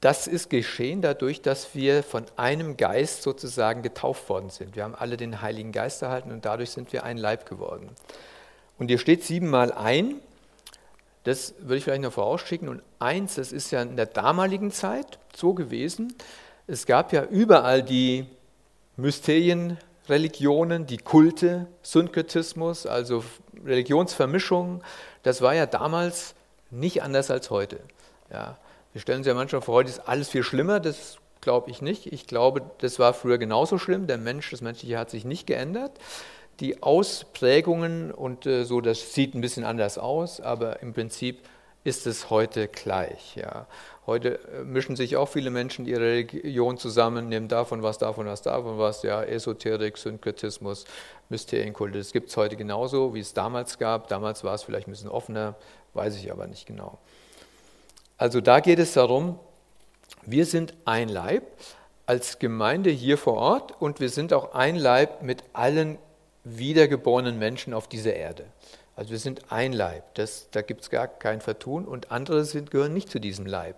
das 0.00 0.26
ist 0.26 0.50
geschehen 0.50 1.02
dadurch, 1.02 1.40
dass 1.40 1.74
wir 1.74 2.02
von 2.02 2.26
einem 2.36 2.76
Geist 2.76 3.22
sozusagen 3.22 3.82
getauft 3.82 4.28
worden 4.28 4.50
sind. 4.50 4.76
Wir 4.76 4.84
haben 4.84 4.94
alle 4.94 5.16
den 5.16 5.40
Heiligen 5.40 5.72
Geist 5.72 6.02
erhalten 6.02 6.30
und 6.32 6.44
dadurch 6.44 6.70
sind 6.70 6.92
wir 6.92 7.04
ein 7.04 7.16
Leib 7.16 7.48
geworden. 7.48 7.90
Und 8.78 8.88
hier 8.88 8.98
steht 8.98 9.24
siebenmal 9.24 9.72
ein. 9.72 10.20
Das 11.24 11.54
würde 11.58 11.76
ich 11.76 11.84
vielleicht 11.84 12.02
noch 12.02 12.12
vorausschicken. 12.12 12.68
Und 12.68 12.82
eins, 12.98 13.36
das 13.36 13.52
ist 13.52 13.70
ja 13.70 13.82
in 13.82 13.96
der 13.96 14.06
damaligen 14.06 14.70
Zeit 14.70 15.18
so 15.34 15.54
gewesen. 15.54 16.14
Es 16.66 16.86
gab 16.86 17.12
ja 17.12 17.24
überall 17.24 17.82
die 17.82 18.26
Mysterienreligionen, 20.06 20.86
die 20.86 20.98
Kulte, 20.98 21.66
Synkretismus, 21.82 22.86
also 22.86 23.24
Religionsvermischung. 23.64 24.82
Das 25.24 25.42
war 25.42 25.54
ja 25.54 25.66
damals 25.66 26.34
nicht 26.70 27.02
anders 27.02 27.30
als 27.30 27.50
heute. 27.50 27.80
Ja. 28.32 28.56
Wir 28.92 29.00
stellen 29.00 29.18
uns 29.18 29.26
ja 29.26 29.34
manchmal 29.34 29.62
vor, 29.62 29.74
heute 29.74 29.90
ist 29.90 30.08
alles 30.08 30.28
viel 30.28 30.44
schlimmer. 30.44 30.78
Das 30.78 31.18
glaube 31.40 31.70
ich 31.70 31.82
nicht. 31.82 32.12
Ich 32.12 32.26
glaube, 32.26 32.62
das 32.78 32.98
war 32.98 33.14
früher 33.14 33.38
genauso 33.38 33.78
schlimm. 33.78 34.06
Der 34.06 34.16
Mensch, 34.16 34.50
das 34.50 34.60
Menschliche 34.60 34.96
hat 34.96 35.10
sich 35.10 35.24
nicht 35.24 35.46
geändert. 35.46 35.92
Die 36.60 36.82
Ausprägungen 36.82 38.12
und 38.12 38.46
äh, 38.46 38.64
so, 38.64 38.80
das 38.80 39.12
sieht 39.12 39.34
ein 39.34 39.40
bisschen 39.40 39.64
anders 39.64 39.98
aus, 39.98 40.40
aber 40.40 40.82
im 40.82 40.94
Prinzip 40.94 41.40
ist 41.84 42.06
es 42.06 42.30
heute 42.30 42.68
gleich. 42.68 43.36
Ja. 43.36 43.66
Heute 44.06 44.38
äh, 44.38 44.62
mischen 44.62 44.94
sich 44.94 45.16
auch 45.16 45.28
viele 45.28 45.50
Menschen 45.50 45.84
ihre 45.86 46.02
Religion 46.02 46.78
zusammen, 46.78 47.28
nehmen 47.28 47.48
davon 47.48 47.82
was, 47.82 47.98
davon 47.98 48.26
was, 48.26 48.42
davon 48.42 48.78
was, 48.78 49.02
ja, 49.02 49.22
Esoterik, 49.22 49.98
Synkretismus, 49.98 50.84
Mysterienkulte. 51.28 51.98
Das 51.98 52.12
gibt 52.12 52.30
es 52.30 52.36
heute 52.36 52.56
genauso, 52.56 53.14
wie 53.14 53.20
es 53.20 53.34
damals 53.34 53.78
gab. 53.78 54.08
Damals 54.08 54.44
war 54.44 54.54
es 54.54 54.62
vielleicht 54.62 54.86
ein 54.86 54.92
bisschen 54.92 55.10
offener, 55.10 55.56
weiß 55.94 56.16
ich 56.16 56.30
aber 56.30 56.46
nicht 56.46 56.66
genau. 56.66 56.98
Also 58.16 58.40
da 58.40 58.60
geht 58.60 58.78
es 58.78 58.92
darum, 58.92 59.38
wir 60.24 60.46
sind 60.46 60.74
ein 60.84 61.08
Leib 61.08 61.42
als 62.06 62.38
Gemeinde 62.38 62.90
hier 62.90 63.18
vor 63.18 63.34
Ort 63.34 63.80
und 63.80 63.98
wir 63.98 64.08
sind 64.08 64.32
auch 64.32 64.54
ein 64.54 64.76
Leib 64.76 65.22
mit 65.22 65.42
allen 65.52 65.98
wiedergeborenen 66.44 67.38
Menschen 67.38 67.74
auf 67.74 67.88
dieser 67.88 68.14
Erde. 68.14 68.46
Also 68.96 69.10
wir 69.10 69.18
sind 69.18 69.52
ein 69.52 69.74
Leib, 69.74 70.14
das, 70.14 70.48
da 70.50 70.62
gibt 70.62 70.80
es 70.80 70.90
gar 70.90 71.06
kein 71.06 71.42
Vertun 71.42 71.84
und 71.84 72.10
andere 72.10 72.44
sind, 72.44 72.70
gehören 72.70 72.94
nicht 72.94 73.10
zu 73.10 73.20
diesem 73.20 73.44
Leib. 73.44 73.76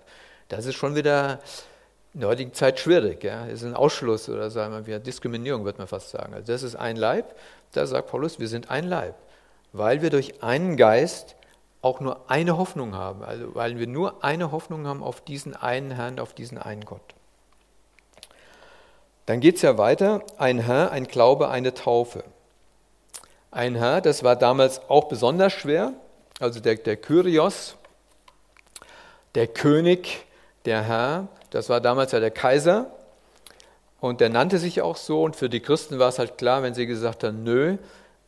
Das 0.48 0.64
ist 0.64 0.76
schon 0.76 0.94
wieder 0.94 1.40
in 2.14 2.20
der 2.20 2.31
heutigen 2.31 2.54
Zeit 2.54 2.78
schwierig. 2.78 3.24
Ja? 3.24 3.44
Das 3.44 3.54
ist 3.54 3.64
ein 3.64 3.74
Ausschluss 3.74 4.28
oder 4.28 4.50
sagen 4.50 4.72
wir 4.72 4.87
wieder 4.87 5.00
Diskriminierung, 5.00 5.64
würde 5.64 5.78
man 5.78 5.88
fast 5.88 6.11
sagen. 6.11 6.35
Also 6.35 6.52
das 6.52 6.62
ist 6.62 6.76
ein 6.76 6.96
Leib, 6.96 7.35
da 7.72 7.85
sagt 7.87 8.09
Paulus, 8.09 8.38
wir 8.38 8.48
sind 8.48 8.70
ein 8.70 8.85
Leib, 8.85 9.16
weil 9.72 10.02
wir 10.02 10.11
durch 10.11 10.42
einen 10.42 10.76
Geist 10.76 11.35
auch 11.83 12.00
nur 12.00 12.31
eine 12.31 12.57
Hoffnung 12.57 12.94
haben, 12.94 13.22
also 13.22 13.54
weil 13.54 13.78
wir 13.78 13.87
nur 13.87 14.24
eine 14.24 14.52
Hoffnung 14.52 14.87
haben 14.87 15.02
auf 15.02 15.20
diesen 15.20 15.54
einen 15.54 15.90
Herrn, 15.90 16.18
auf 16.18 16.33
diesen 16.33 16.59
einen 16.59 16.85
Gott. 16.85 17.14
Dann 19.26 19.40
geht 19.40 19.57
es 19.57 19.62
ja 19.62 19.76
weiter, 19.78 20.22
ein 20.38 20.59
Herr, 20.59 20.90
ein 20.90 21.07
Glaube, 21.07 21.50
eine 21.50 21.74
Taufe. 21.74 22.24
Ein 23.50 23.76
Herr, 23.76 24.00
das 24.00 24.22
war 24.22 24.37
damals 24.37 24.80
auch 24.88 25.04
besonders 25.04 25.54
schwer, 25.54 25.94
also 26.38 26.61
der, 26.61 26.76
der 26.76 26.96
Kyrios, 26.96 27.76
der 29.34 29.46
König, 29.46 30.26
der 30.66 30.82
Herr, 30.82 31.28
das 31.50 31.70
war 31.70 31.80
damals 31.80 32.12
ja 32.12 32.20
der 32.20 32.30
Kaiser 32.30 32.90
und 34.00 34.20
der 34.20 34.28
nannte 34.28 34.58
sich 34.58 34.82
auch 34.82 34.96
so 34.96 35.22
und 35.22 35.34
für 35.34 35.48
die 35.48 35.61
Christen 35.61 35.98
war 35.98 36.11
es 36.11 36.18
halt 36.18 36.37
klar, 36.37 36.62
wenn 36.62 36.74
sie 36.74 36.87
gesagt 36.87 37.24
haben, 37.24 37.42
nö, 37.42 37.78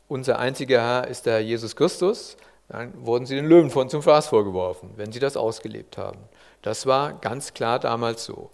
unser 0.08 0.38
einziger 0.38 0.80
Herr 0.80 1.08
ist 1.08 1.26
der 1.26 1.34
Herr 1.34 1.40
Jesus 1.40 1.76
Christus, 1.76 2.38
dann 2.68 2.92
wurden 3.04 3.26
sie 3.26 3.36
den 3.36 3.46
Löwen 3.46 3.70
von 3.70 3.90
zum 3.90 4.02
Fraß 4.02 4.28
vorgeworfen, 4.28 4.90
wenn 4.96 5.12
sie 5.12 5.20
das 5.20 5.36
ausgelebt 5.36 5.98
haben. 5.98 6.18
Das 6.62 6.86
war 6.86 7.12
ganz 7.12 7.52
klar 7.52 7.78
damals 7.78 8.24
so. 8.24 8.50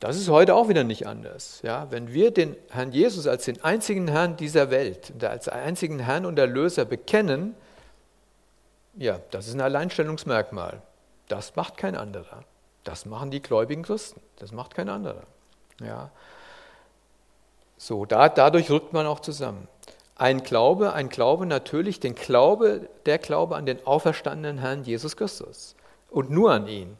Das 0.00 0.16
ist 0.16 0.28
heute 0.28 0.54
auch 0.54 0.68
wieder 0.68 0.84
nicht 0.84 1.06
anders. 1.06 1.60
Ja, 1.62 1.90
wenn 1.90 2.12
wir 2.12 2.30
den 2.30 2.56
Herrn 2.70 2.92
Jesus 2.92 3.26
als 3.26 3.44
den 3.44 3.62
einzigen 3.64 4.08
Herrn 4.08 4.36
dieser 4.36 4.70
Welt, 4.70 5.12
als 5.24 5.48
einzigen 5.48 5.98
Herrn 5.98 6.26
und 6.26 6.38
Erlöser 6.38 6.84
bekennen, 6.84 7.54
ja, 8.96 9.20
das 9.30 9.48
ist 9.48 9.54
ein 9.54 9.60
Alleinstellungsmerkmal. 9.60 10.82
Das 11.28 11.56
macht 11.56 11.76
kein 11.76 11.96
anderer. 11.96 12.44
Das 12.84 13.06
machen 13.06 13.30
die 13.30 13.40
gläubigen 13.40 13.82
Christen. 13.82 14.20
Das 14.36 14.52
macht 14.52 14.74
kein 14.74 14.88
anderer. 14.88 15.22
Ja. 15.80 16.10
So, 17.76 18.04
da, 18.04 18.28
dadurch 18.28 18.70
rückt 18.70 18.92
man 18.92 19.06
auch 19.06 19.20
zusammen. 19.20 19.68
Ein 20.16 20.44
Glaube, 20.44 20.92
ein 20.92 21.08
Glaube 21.08 21.44
natürlich, 21.46 21.98
den 21.98 22.14
Glaube, 22.14 22.88
der 23.06 23.18
Glaube 23.18 23.56
an 23.56 23.66
den 23.66 23.84
auferstandenen 23.86 24.58
Herrn 24.58 24.84
Jesus 24.84 25.16
Christus 25.16 25.74
und 26.10 26.30
nur 26.30 26.52
an 26.52 26.68
ihn 26.68 26.96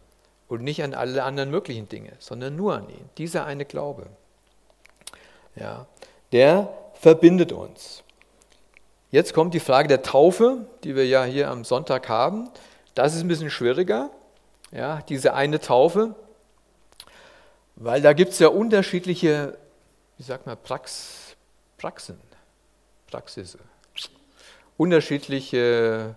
und 0.55 0.65
nicht 0.65 0.83
an 0.83 0.95
alle 0.95 1.23
anderen 1.23 1.51
möglichen 1.51 1.89
Dinge, 1.89 2.13
sondern 2.19 2.57
nur 2.57 2.75
an 2.75 2.89
ihn. 2.89 3.09
Dieser 3.19 3.45
eine 3.45 3.65
Glaube, 3.65 4.07
ja, 5.57 5.87
der 6.33 6.73
verbindet 6.95 7.53
uns. 7.53 8.03
Jetzt 9.11 9.35
kommt 9.35 9.55
die 9.55 9.61
Frage 9.61 9.89
der 9.89 10.03
Taufe, 10.03 10.67
die 10.83 10.97
wir 10.97 11.07
ja 11.07 11.25
hier 11.25 11.51
am 11.51 11.65
Sonntag 11.65 12.09
haben. 12.09 12.51
Das 12.95 13.15
ist 13.15 13.21
ein 13.21 13.29
bisschen 13.29 13.51
schwieriger, 13.51 14.11
ja, 14.73 15.03
diese 15.09 15.35
eine 15.35 15.61
Taufe, 15.61 16.15
weil 17.77 18.03
da 18.03 18.13
gibt 18.13 18.33
es 18.33 18.39
ja 18.39 18.49
unterschiedliche, 18.49 19.57
wie 20.17 20.23
sagt 20.23 20.47
man, 20.47 20.57
Prax, 20.63 21.37
Praxen. 21.79 22.21
Praxis. 23.11 23.57
Unterschiedliche, 24.77 26.17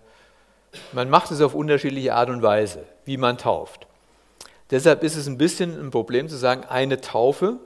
man 0.94 1.10
macht 1.12 1.30
es 1.30 1.42
auf 1.42 1.54
unterschiedliche 1.54 2.16
Art 2.16 2.30
und 2.30 2.42
Weise, 2.42 2.86
wie 3.06 3.18
man 3.18 3.38
tauft. 3.38 3.86
Deshalb 4.70 5.04
ist 5.04 5.16
es 5.16 5.28
ein 5.28 5.38
bisschen 5.38 5.80
ein 5.80 5.92
Problem 5.92 6.28
zu 6.28 6.36
sagen, 6.36 6.66
eine 6.66 7.00
Taufe, 7.00 7.60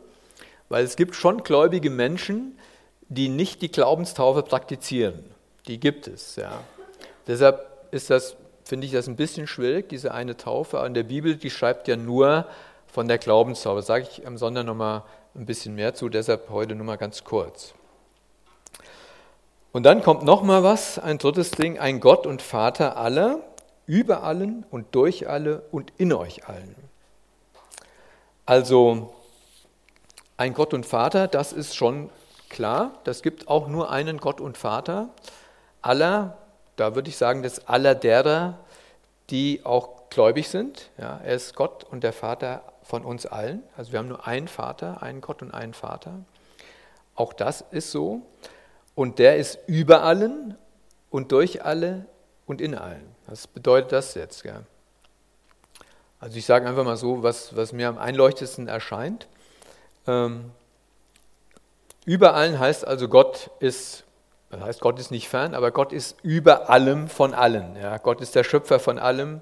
weil 0.69 0.83
es 0.83 0.95
gibt 0.95 1.15
schon 1.15 1.43
gläubige 1.43 1.89
Menschen, 1.89 2.57
die 3.09 3.27
nicht 3.27 3.61
die 3.61 3.71
Glaubenstaufe 3.71 4.43
praktizieren. 4.43 5.23
Die 5.67 5.79
gibt 5.79 6.07
es. 6.07 6.35
Ja. 6.35 6.63
Deshalb 7.27 7.67
ist 7.91 8.09
das, 8.09 8.35
finde 8.63 8.87
ich 8.87 8.93
das 8.93 9.07
ein 9.07 9.15
bisschen 9.15 9.47
schwierig, 9.47 9.89
diese 9.89 10.13
eine 10.13 10.37
Taufe. 10.37 10.77
In 10.85 10.93
der 10.93 11.03
Bibel, 11.03 11.35
die 11.35 11.49
schreibt 11.49 11.87
ja 11.87 11.97
nur 11.97 12.45
von 12.87 13.07
der 13.07 13.17
Glaubenstaufe. 13.17 13.81
Sage 13.81 14.07
ich 14.09 14.25
am 14.25 14.37
Sonntag 14.37 14.65
nochmal 14.65 15.03
ein 15.35 15.45
bisschen 15.45 15.75
mehr 15.75 15.93
zu, 15.93 16.09
deshalb 16.09 16.49
heute 16.49 16.75
nur 16.75 16.85
mal 16.85 16.97
ganz 16.97 17.23
kurz. 17.23 17.73
Und 19.71 19.83
dann 19.83 20.03
kommt 20.03 20.23
noch 20.23 20.43
mal 20.43 20.63
was, 20.63 20.99
ein 20.99 21.17
drittes 21.17 21.51
Ding, 21.51 21.79
ein 21.79 21.99
Gott 22.01 22.27
und 22.27 22.41
Vater 22.41 22.97
aller, 22.97 23.39
über 23.85 24.23
allen 24.23 24.65
und 24.69 24.93
durch 24.95 25.29
alle 25.29 25.63
und 25.71 25.93
in 25.97 26.13
euch 26.13 26.47
allen. 26.47 26.75
Also 28.51 29.13
ein 30.35 30.53
Gott 30.53 30.73
und 30.73 30.85
Vater, 30.85 31.29
das 31.29 31.53
ist 31.53 31.73
schon 31.73 32.09
klar. 32.49 32.99
Das 33.05 33.21
gibt 33.21 33.47
auch 33.47 33.69
nur 33.69 33.91
einen 33.91 34.17
Gott 34.17 34.41
und 34.41 34.57
Vater 34.57 35.07
aller, 35.81 36.37
da 36.75 36.93
würde 36.93 37.07
ich 37.07 37.15
sagen, 37.15 37.43
das 37.43 37.69
aller 37.69 37.95
derer, 37.95 38.57
die 39.29 39.61
auch 39.63 40.09
gläubig 40.09 40.49
sind. 40.49 40.89
Ja, 40.97 41.21
er 41.23 41.33
ist 41.33 41.55
Gott 41.55 41.85
und 41.85 42.03
der 42.03 42.11
Vater 42.11 42.61
von 42.83 43.05
uns 43.05 43.25
allen. 43.25 43.63
Also 43.77 43.93
wir 43.93 43.99
haben 43.99 44.09
nur 44.09 44.27
einen 44.27 44.49
Vater, 44.49 45.01
einen 45.01 45.21
Gott 45.21 45.41
und 45.41 45.53
einen 45.53 45.73
Vater. 45.73 46.11
Auch 47.15 47.31
das 47.31 47.63
ist 47.71 47.91
so. 47.91 48.21
Und 48.95 49.17
der 49.17 49.37
ist 49.37 49.59
über 49.67 50.03
allen 50.03 50.57
und 51.09 51.31
durch 51.31 51.63
alle 51.63 52.05
und 52.45 52.59
in 52.59 52.75
allen. 52.75 53.15
Was 53.27 53.47
bedeutet 53.47 53.93
das 53.93 54.13
jetzt? 54.15 54.43
Gell? 54.43 54.65
Also 56.21 56.37
ich 56.37 56.45
sage 56.45 56.67
einfach 56.67 56.83
mal 56.83 56.97
so, 56.97 57.23
was, 57.23 57.55
was 57.55 57.73
mir 57.73 57.89
am 57.89 57.97
einleuchtendsten 57.97 58.67
erscheint. 58.67 59.27
Ähm, 60.07 60.51
über 62.05 62.35
allen 62.35 62.59
heißt 62.59 62.87
also, 62.87 63.09
Gott 63.09 63.49
ist, 63.59 64.03
das 64.51 64.61
heißt, 64.61 64.81
Gott 64.81 64.99
ist 64.99 65.09
nicht 65.09 65.27
fern, 65.27 65.55
aber 65.55 65.71
Gott 65.71 65.91
ist 65.91 66.17
über 66.21 66.69
allem 66.69 67.09
von 67.09 67.33
allen. 67.33 67.75
Ja? 67.75 67.97
Gott 67.97 68.21
ist 68.21 68.35
der 68.35 68.43
Schöpfer 68.43 68.79
von 68.79 68.99
allem 68.99 69.41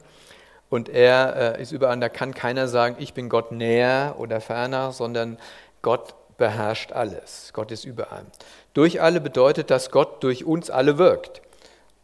und 0.70 0.88
er 0.88 1.58
äh, 1.58 1.62
ist 1.62 1.74
über 1.74 1.89
allen. 1.89 2.00
Da 2.00 2.08
kann 2.08 2.34
keiner 2.34 2.70
sagen, 2.70 2.96
ich 3.00 3.13
bin 3.13 3.28
Gott 3.28 3.52
näher 3.52 4.15
oder 4.18 4.39
ferner, 4.39 4.94
sondern 4.94 5.38
Gott 5.82 6.15
beherrscht 6.38 6.94
alles. 6.94 7.52
Gott 7.52 7.72
ist 7.72 7.84
überall. 7.84 8.26
Durch 8.74 9.02
alle 9.02 9.20
bedeutet, 9.20 9.70
dass 9.70 9.92
Gott 9.92 10.24
durch 10.24 10.46
uns 10.46 10.70
alle 10.70 10.98
wirkt. 10.98 11.42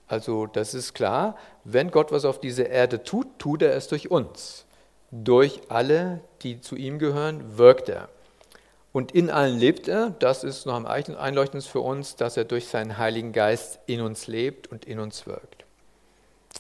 Also 0.08 0.48
das 0.48 0.74
ist 0.74 0.94
klar, 0.94 1.38
wenn 1.64 1.92
Gott 1.92 2.12
was 2.12 2.26
auf 2.26 2.42
dieser 2.42 2.70
Erde 2.70 3.04
tut, 3.04 3.40
tut 3.40 3.62
er 3.62 3.74
es 3.74 3.88
durch 3.88 4.12
uns. 4.12 4.65
Durch 5.24 5.62
alle, 5.70 6.20
die 6.42 6.60
zu 6.60 6.76
ihm 6.76 7.00
gehören, 7.00 7.58
wirkt 7.58 7.90
er. 7.90 8.10
Und 8.92 9.14
in 9.14 9.30
allen 9.30 9.58
lebt 9.58 9.88
er, 9.88 10.12
das 10.20 10.44
ist 10.44 10.66
noch 10.66 10.74
am 10.74 10.86
einleuchtendsten 10.86 11.72
für 11.72 11.80
uns, 11.82 12.16
dass 12.16 12.38
er 12.38 12.46
durch 12.46 12.68
seinen 12.68 12.98
Heiligen 12.98 13.34
Geist 13.34 13.80
in 13.86 14.02
uns 14.02 14.28
lebt 14.28 14.68
und 14.68 14.86
in 14.86 15.00
uns 15.00 15.26
wirkt. 15.26 15.66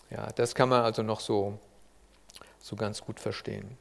Ja, 0.09 0.27
das 0.35 0.55
kann 0.55 0.69
man 0.69 0.83
also 0.83 1.01
noch 1.01 1.19
so, 1.19 1.57
so 2.59 2.75
ganz 2.75 3.01
gut 3.01 3.19
verstehen. 3.19 3.77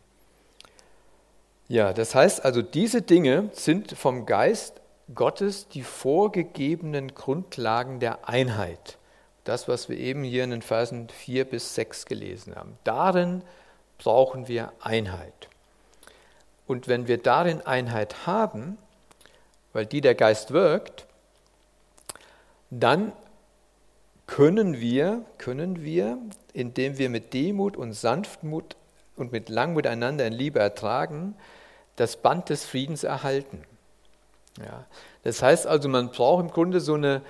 Ja, 1.68 1.92
das 1.92 2.14
heißt 2.14 2.44
also, 2.44 2.62
diese 2.62 3.02
Dinge 3.02 3.50
sind 3.52 3.92
vom 3.92 4.26
Geist 4.26 4.80
Gottes 5.14 5.68
die 5.68 5.82
vorgegebenen 5.82 7.14
Grundlagen 7.14 8.00
der 8.00 8.28
Einheit. 8.28 8.98
Das, 9.44 9.68
was 9.68 9.88
wir 9.88 9.98
eben 9.98 10.24
hier 10.24 10.44
in 10.44 10.50
den 10.50 10.62
Versen 10.62 11.08
4 11.08 11.44
bis 11.44 11.74
6 11.74 12.06
gelesen 12.06 12.56
haben. 12.56 12.78
Darin 12.84 13.42
brauchen 13.98 14.48
wir 14.48 14.72
Einheit. 14.80 15.48
Und 16.66 16.88
wenn 16.88 17.06
wir 17.08 17.18
darin 17.18 17.60
Einheit 17.62 18.26
haben, 18.26 18.78
weil 19.72 19.86
die 19.86 20.00
der 20.00 20.14
Geist 20.14 20.52
wirkt, 20.52 21.06
dann 22.70 23.12
können 24.26 24.80
wir, 24.80 25.24
können 25.38 25.82
wir, 25.82 26.18
indem 26.52 26.98
wir 26.98 27.10
mit 27.10 27.34
Demut 27.34 27.76
und 27.76 27.92
Sanftmut 27.92 28.76
und 29.16 29.32
mit 29.32 29.48
Langmut 29.48 29.86
einander 29.86 30.26
in 30.26 30.32
Liebe 30.32 30.58
ertragen, 30.58 31.34
das 31.96 32.16
Band 32.16 32.48
des 32.48 32.64
Friedens 32.64 33.04
erhalten. 33.04 33.62
Ja. 34.58 34.86
Das 35.22 35.42
heißt 35.42 35.66
also, 35.66 35.88
man 35.88 36.10
braucht 36.10 36.44
im 36.44 36.50
Grunde 36.50 36.80
so 36.80 36.94
eine, 36.94 37.22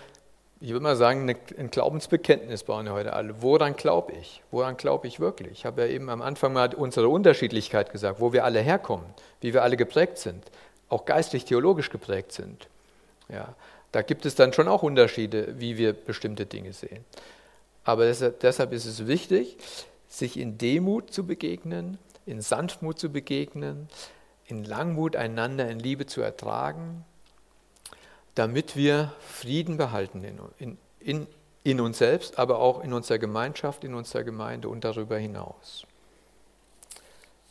ich 0.65 0.71
würde 0.71 0.83
mal 0.83 0.97
sagen, 0.97 1.29
ein 1.59 1.71
Glaubensbekenntnis 1.71 2.65
bauen 2.65 2.87
wir 2.87 2.95
heute 2.95 3.13
alle. 3.13 3.43
Woran 3.43 3.77
glaube 3.77 4.15
ich? 4.15 4.43
Woran 4.51 4.79
glaube 4.79 5.07
ich 5.07 5.21
wirklich? 5.21 5.53
Ich 5.53 5.67
habe 5.67 5.83
ja 5.83 5.89
eben 5.89 6.09
am 6.09 6.23
Anfang 6.23 6.55
mal 6.55 6.75
unsere 6.75 7.11
Unterschiedlichkeit 7.11 7.93
gesagt, 7.93 8.19
wo 8.19 8.33
wir 8.33 8.47
alle 8.47 8.61
herkommen, 8.61 9.05
wie 9.43 9.53
wir 9.53 9.63
alle 9.63 9.77
geprägt 9.77 10.17
sind, 10.17 10.43
auch 10.89 11.05
geistlich-theologisch 11.05 11.91
geprägt 11.91 12.33
sind. 12.33 12.71
Ja. 13.29 13.55
Da 13.93 14.01
gibt 14.01 14.25
es 14.25 14.37
dann 14.37 14.55
schon 14.55 14.67
auch 14.67 14.83
Unterschiede, 14.83 15.55
wie 15.59 15.77
wir 15.77 15.93
bestimmte 15.93 16.47
Dinge 16.47 16.73
sehen. 16.73 17.05
Aber 17.85 18.07
deshalb 18.07 18.73
ist 18.73 18.87
es 18.87 19.07
wichtig, 19.07 19.59
sich 20.09 20.39
in 20.39 20.57
Demut 20.57 21.13
zu 21.13 21.27
begegnen, 21.27 21.99
in 22.25 22.41
Sanftmut 22.41 22.99
zu 22.99 23.11
begegnen, 23.11 23.87
in 24.47 24.65
Langmut 24.65 25.15
einander 25.15 25.69
in 25.69 25.79
Liebe 25.79 26.07
zu 26.07 26.23
ertragen, 26.23 27.05
damit 28.35 28.77
wir 28.77 29.13
Frieden 29.21 29.77
behalten 29.77 30.25
in, 30.25 30.39
in, 30.59 30.79
in, 31.01 31.27
in 31.63 31.81
uns 31.81 31.99
selbst, 31.99 32.39
aber 32.39 32.59
auch 32.59 32.83
in 32.83 32.93
unserer 32.93 33.19
Gemeinschaft, 33.19 33.85
in 33.85 33.95
unserer 33.95 34.25
Gemeinde 34.25 34.69
und 34.69 34.85
darüber 34.85 35.17
hinaus. 35.19 35.87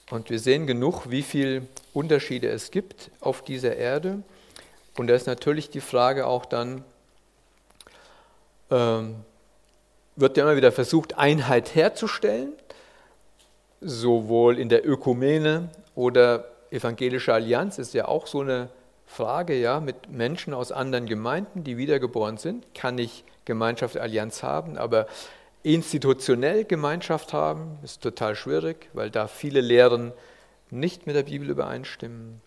Und 0.09 0.29
wir 0.29 0.39
sehen 0.39 0.67
genug, 0.67 1.09
wie 1.09 1.23
viele 1.23 1.67
Unterschiede 1.93 2.49
es 2.49 2.71
gibt 2.71 3.09
auf 3.21 3.43
dieser 3.43 3.75
Erde. 3.77 4.21
Und 4.97 5.07
da 5.07 5.15
ist 5.15 5.27
natürlich 5.27 5.69
die 5.69 5.81
Frage 5.81 6.27
auch 6.27 6.45
dann, 6.45 6.83
ähm, 8.69 9.15
wird 10.15 10.37
ja 10.37 10.43
immer 10.43 10.55
wieder 10.55 10.71
versucht, 10.71 11.17
Einheit 11.17 11.73
herzustellen, 11.73 12.53
sowohl 13.81 14.59
in 14.59 14.69
der 14.69 14.87
Ökumene 14.87 15.69
oder 15.95 16.45
evangelische 16.69 17.33
Allianz 17.33 17.77
ist 17.77 17.93
ja 17.93 18.07
auch 18.07 18.27
so 18.27 18.41
eine 18.41 18.69
Frage, 19.13 19.55
ja, 19.55 19.79
mit 19.79 20.09
Menschen 20.09 20.53
aus 20.53 20.71
anderen 20.71 21.05
Gemeinden, 21.05 21.63
die 21.63 21.77
wiedergeboren 21.77 22.37
sind, 22.37 22.73
kann 22.73 22.97
ich 22.97 23.23
Gemeinschaft, 23.45 23.97
Allianz 23.97 24.41
haben, 24.41 24.77
aber 24.77 25.07
institutionell 25.61 26.65
Gemeinschaft 26.65 27.31
haben, 27.31 27.77
ist 27.83 28.01
total 28.01 28.35
schwierig, 28.35 28.89
weil 28.93 29.09
da 29.09 29.27
viele 29.27 29.61
Lehren 29.61 30.13
nicht 30.71 31.05
mit 31.05 31.15
der 31.15 31.23
Bibel 31.23 31.49
übereinstimmen. 31.49 32.41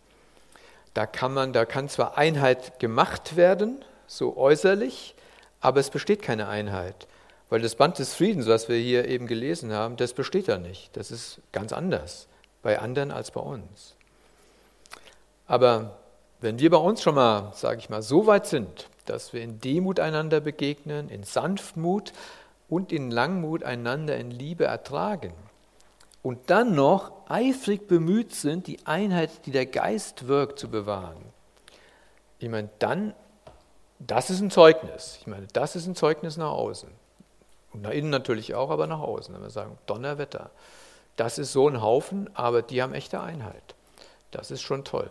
Da 0.93 1.07
kann 1.07 1.33
man, 1.33 1.53
da 1.53 1.65
kann 1.65 1.89
zwar 1.89 2.19
Einheit 2.19 2.81
gemacht 2.81 3.37
werden, 3.37 3.85
so 4.07 4.37
äußerlich, 4.37 5.15
aber 5.61 5.81
es 5.81 5.91
besteht 5.91 6.23
keine 6.23 6.49
Einheit. 6.49 7.07
Weil 7.49 7.61
das 7.61 7.77
Band 7.77 7.99
des 7.99 8.15
Friedens, 8.15 8.49
was 8.49 8.69
wir 8.69 8.77
hier 8.77 9.07
eben 9.07 9.27
gelesen 9.27 9.73
haben, 9.73 9.97
das 9.97 10.15
besteht 10.15 10.49
da 10.49 10.59
nicht. 10.59 10.97
Das 10.97 11.11
ist 11.11 11.41
ganz 11.53 11.73
anders 11.73 12.27
bei 12.63 12.81
anderen 12.81 13.13
als 13.13 13.31
bei 13.31 13.41
uns. 13.41 13.95
Aber 15.47 15.97
wenn 16.41 16.59
wir 16.59 16.71
bei 16.71 16.77
uns 16.77 17.03
schon 17.03 17.15
mal, 17.15 17.53
sage 17.55 17.79
ich 17.79 17.89
mal, 17.89 18.03
so 18.03 18.27
weit 18.27 18.47
sind, 18.47 18.89
dass 19.07 19.33
wir 19.33 19.43
in 19.43 19.61
Demut 19.61 20.01
einander 20.01 20.41
begegnen, 20.41 21.09
in 21.09 21.23
Sanftmut 21.23 22.13
und 22.69 22.93
in 22.93 23.11
Langmut 23.11 23.63
einander 23.63 24.17
in 24.17 24.31
Liebe 24.31 24.65
ertragen 24.65 25.33
und 26.23 26.51
dann 26.51 26.75
noch 26.75 27.13
eifrig 27.29 27.89
bemüht 27.89 28.35
sind, 28.35 28.67
die 28.67 28.85
Einheit, 28.87 29.47
die 29.47 29.53
der 29.53 29.67
Geist 29.67 30.27
wirkt, 30.27 30.59
zu 30.59 30.69
bewahren, 30.69 31.25
ich 32.39 32.49
meine, 32.49 32.69
dann, 32.79 33.15
das 33.99 34.31
ist 34.31 34.41
ein 34.41 34.51
Zeugnis. 34.51 35.19
Ich 35.21 35.27
meine, 35.27 35.47
das 35.53 35.77
ist 35.77 35.87
ein 35.87 35.95
Zeugnis 35.95 36.37
nach 36.37 36.51
außen. 36.51 36.91
Und 37.73 37.83
nach 37.83 37.91
innen 37.91 38.11
natürlich 38.11 38.55
auch, 38.55 38.71
aber 38.71 38.87
nach 38.87 39.01
außen. 39.01 39.35
Wenn 39.35 39.43
wir 39.43 39.51
sagen, 39.51 39.79
Donnerwetter, 39.87 40.51
das 41.17 41.39
ist 41.39 41.53
so 41.53 41.69
ein 41.69 41.81
Haufen, 41.81 42.29
aber 42.35 42.63
die 42.63 42.83
haben 42.83 42.93
echte 42.93 43.21
Einheit. 43.21 43.75
Das 44.31 44.51
ist 44.51 44.63
schon 44.63 44.85
toll. 44.85 45.11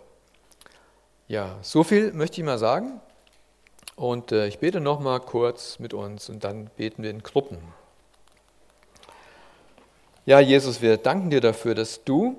Ja, 1.27 1.57
so 1.63 1.83
viel 1.83 2.13
möchte 2.13 2.39
ich 2.39 2.45
mal 2.45 2.59
sagen. 2.59 3.01
Und 3.95 4.31
äh, 4.31 4.45
ich 4.45 4.59
bete 4.59 4.79
noch 4.79 4.99
mal 4.99 5.19
kurz 5.19 5.79
mit 5.79 5.91
uns 5.93 6.29
und 6.29 6.43
dann 6.43 6.69
beten 6.77 7.01
wir 7.01 7.09
in 7.09 7.23
Gruppen. 7.23 7.57
Ja, 10.27 10.39
Jesus, 10.39 10.81
wir 10.81 10.97
danken 10.97 11.31
dir 11.31 11.41
dafür, 11.41 11.73
dass 11.73 12.03
du 12.03 12.37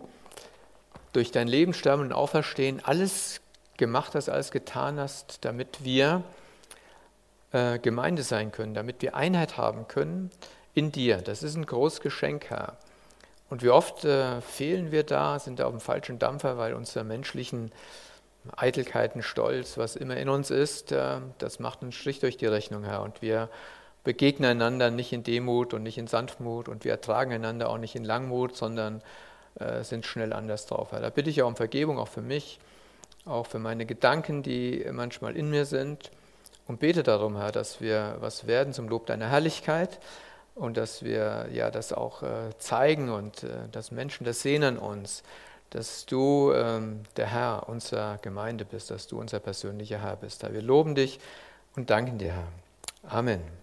durch 1.13 1.33
dein 1.33 1.49
Leben, 1.49 1.75
Sterben 1.75 2.03
und 2.03 2.13
Auferstehen 2.13 2.81
alles 2.85 3.41
gemacht 3.77 4.15
hast, 4.15 4.29
alles 4.29 4.53
getan 4.53 5.01
hast, 5.01 5.45
damit 5.45 5.83
wir 5.83 6.23
äh, 7.51 7.81
Gemeinde 7.81 8.23
sein 8.23 8.53
können, 8.53 8.75
damit 8.75 9.03
wir 9.03 9.17
Einheit 9.17 9.57
haben 9.57 9.89
können 9.89 10.31
in 10.75 10.93
dir. 10.93 11.17
Das 11.17 11.43
ist 11.43 11.57
ein 11.57 11.67
großes 11.67 12.03
Geschenk, 12.03 12.51
Herr. 12.51 12.77
Und 13.51 13.65
wie 13.65 13.71
oft 13.71 14.05
äh, 14.05 14.41
fehlen 14.43 14.93
wir 14.93 15.03
da, 15.03 15.41
sind 15.41 15.59
da 15.59 15.67
auf 15.67 15.73
dem 15.73 15.81
falschen 15.81 16.21
Dampfer, 16.21 16.57
weil 16.57 16.75
unsere 16.75 17.05
menschlichen 17.05 17.73
Eitelkeiten, 18.57 19.23
Stolz, 19.23 19.79
was 19.79 19.97
immer 19.97 20.17
in 20.17 20.29
uns 20.29 20.51
ist, 20.51 20.93
äh, 20.93 21.19
das 21.39 21.59
macht 21.59 21.83
einen 21.83 21.93
Strich 21.93 22.19
durch 22.21 22.37
die 22.37 22.47
Rechnung, 22.47 22.85
Herr. 22.85 23.03
Und 23.03 23.23
wir 23.23 23.49
begegnen 24.05 24.51
einander 24.51 24.91
nicht 24.91 25.13
in 25.13 25.23
Demut 25.23 25.75
und 25.75 25.83
nicht 25.83 25.99
in 25.99 26.07
Sanftmut 26.07 26.69
und 26.69 26.85
wir 26.85 26.93
ertragen 26.93 27.33
einander 27.33 27.69
auch 27.71 27.79
nicht 27.79 27.97
in 27.97 28.05
Langmut, 28.05 28.57
sondern 28.57 29.03
äh, 29.59 29.83
sind 29.83 30.07
schnell 30.07 30.33
anders 30.33 30.67
drauf. 30.67 30.91
Da 30.91 31.11
bitte 31.11 31.31
ich 31.31 31.43
auch 31.43 31.49
um 31.49 31.57
Vergebung, 31.57 31.99
auch 31.99 32.09
für 32.09 32.23
mich, 32.23 32.61
auch 33.25 33.47
für 33.47 33.59
meine 33.59 33.87
Gedanken, 33.87 34.43
die 34.43 34.87
manchmal 34.93 35.37
in 35.37 35.51
mir 35.51 35.65
sind. 35.65 36.11
Und 36.69 36.81
bete 36.81 37.03
darum, 37.03 37.37
Herr, 37.37 37.53
dass 37.53 37.81
wir 37.81 38.17
was 38.21 38.47
werden 38.47 38.73
zum 38.73 38.89
Lob 38.89 39.07
deiner 39.07 39.29
Herrlichkeit 39.29 40.01
und 40.55 40.77
dass 40.77 41.03
wir 41.03 41.49
ja 41.53 41.71
das 41.71 41.93
auch 41.93 42.23
äh, 42.23 42.57
zeigen 42.59 43.11
und 43.11 43.47
dass 43.73 43.91
Menschen 43.91 44.25
das 44.25 44.43
sehen 44.43 44.65
an 44.65 44.79
uns 44.79 45.23
dass 45.71 46.07
du 46.07 46.53
ähm, 46.53 47.03
der 47.17 47.27
Herr 47.27 47.69
unserer 47.69 48.19
Gemeinde 48.19 48.65
bist, 48.65 48.91
dass 48.91 49.07
du 49.07 49.19
unser 49.19 49.41
persönlicher 49.41 50.01
Herr 50.01 50.17
bist. 50.17 50.43
Wir 50.51 50.63
loben 50.63 50.95
dich 50.95 51.21
und 51.75 51.91
danken 51.91 52.19
dir, 52.19 52.33
Herr. 52.33 52.49
Amen. 53.11 53.57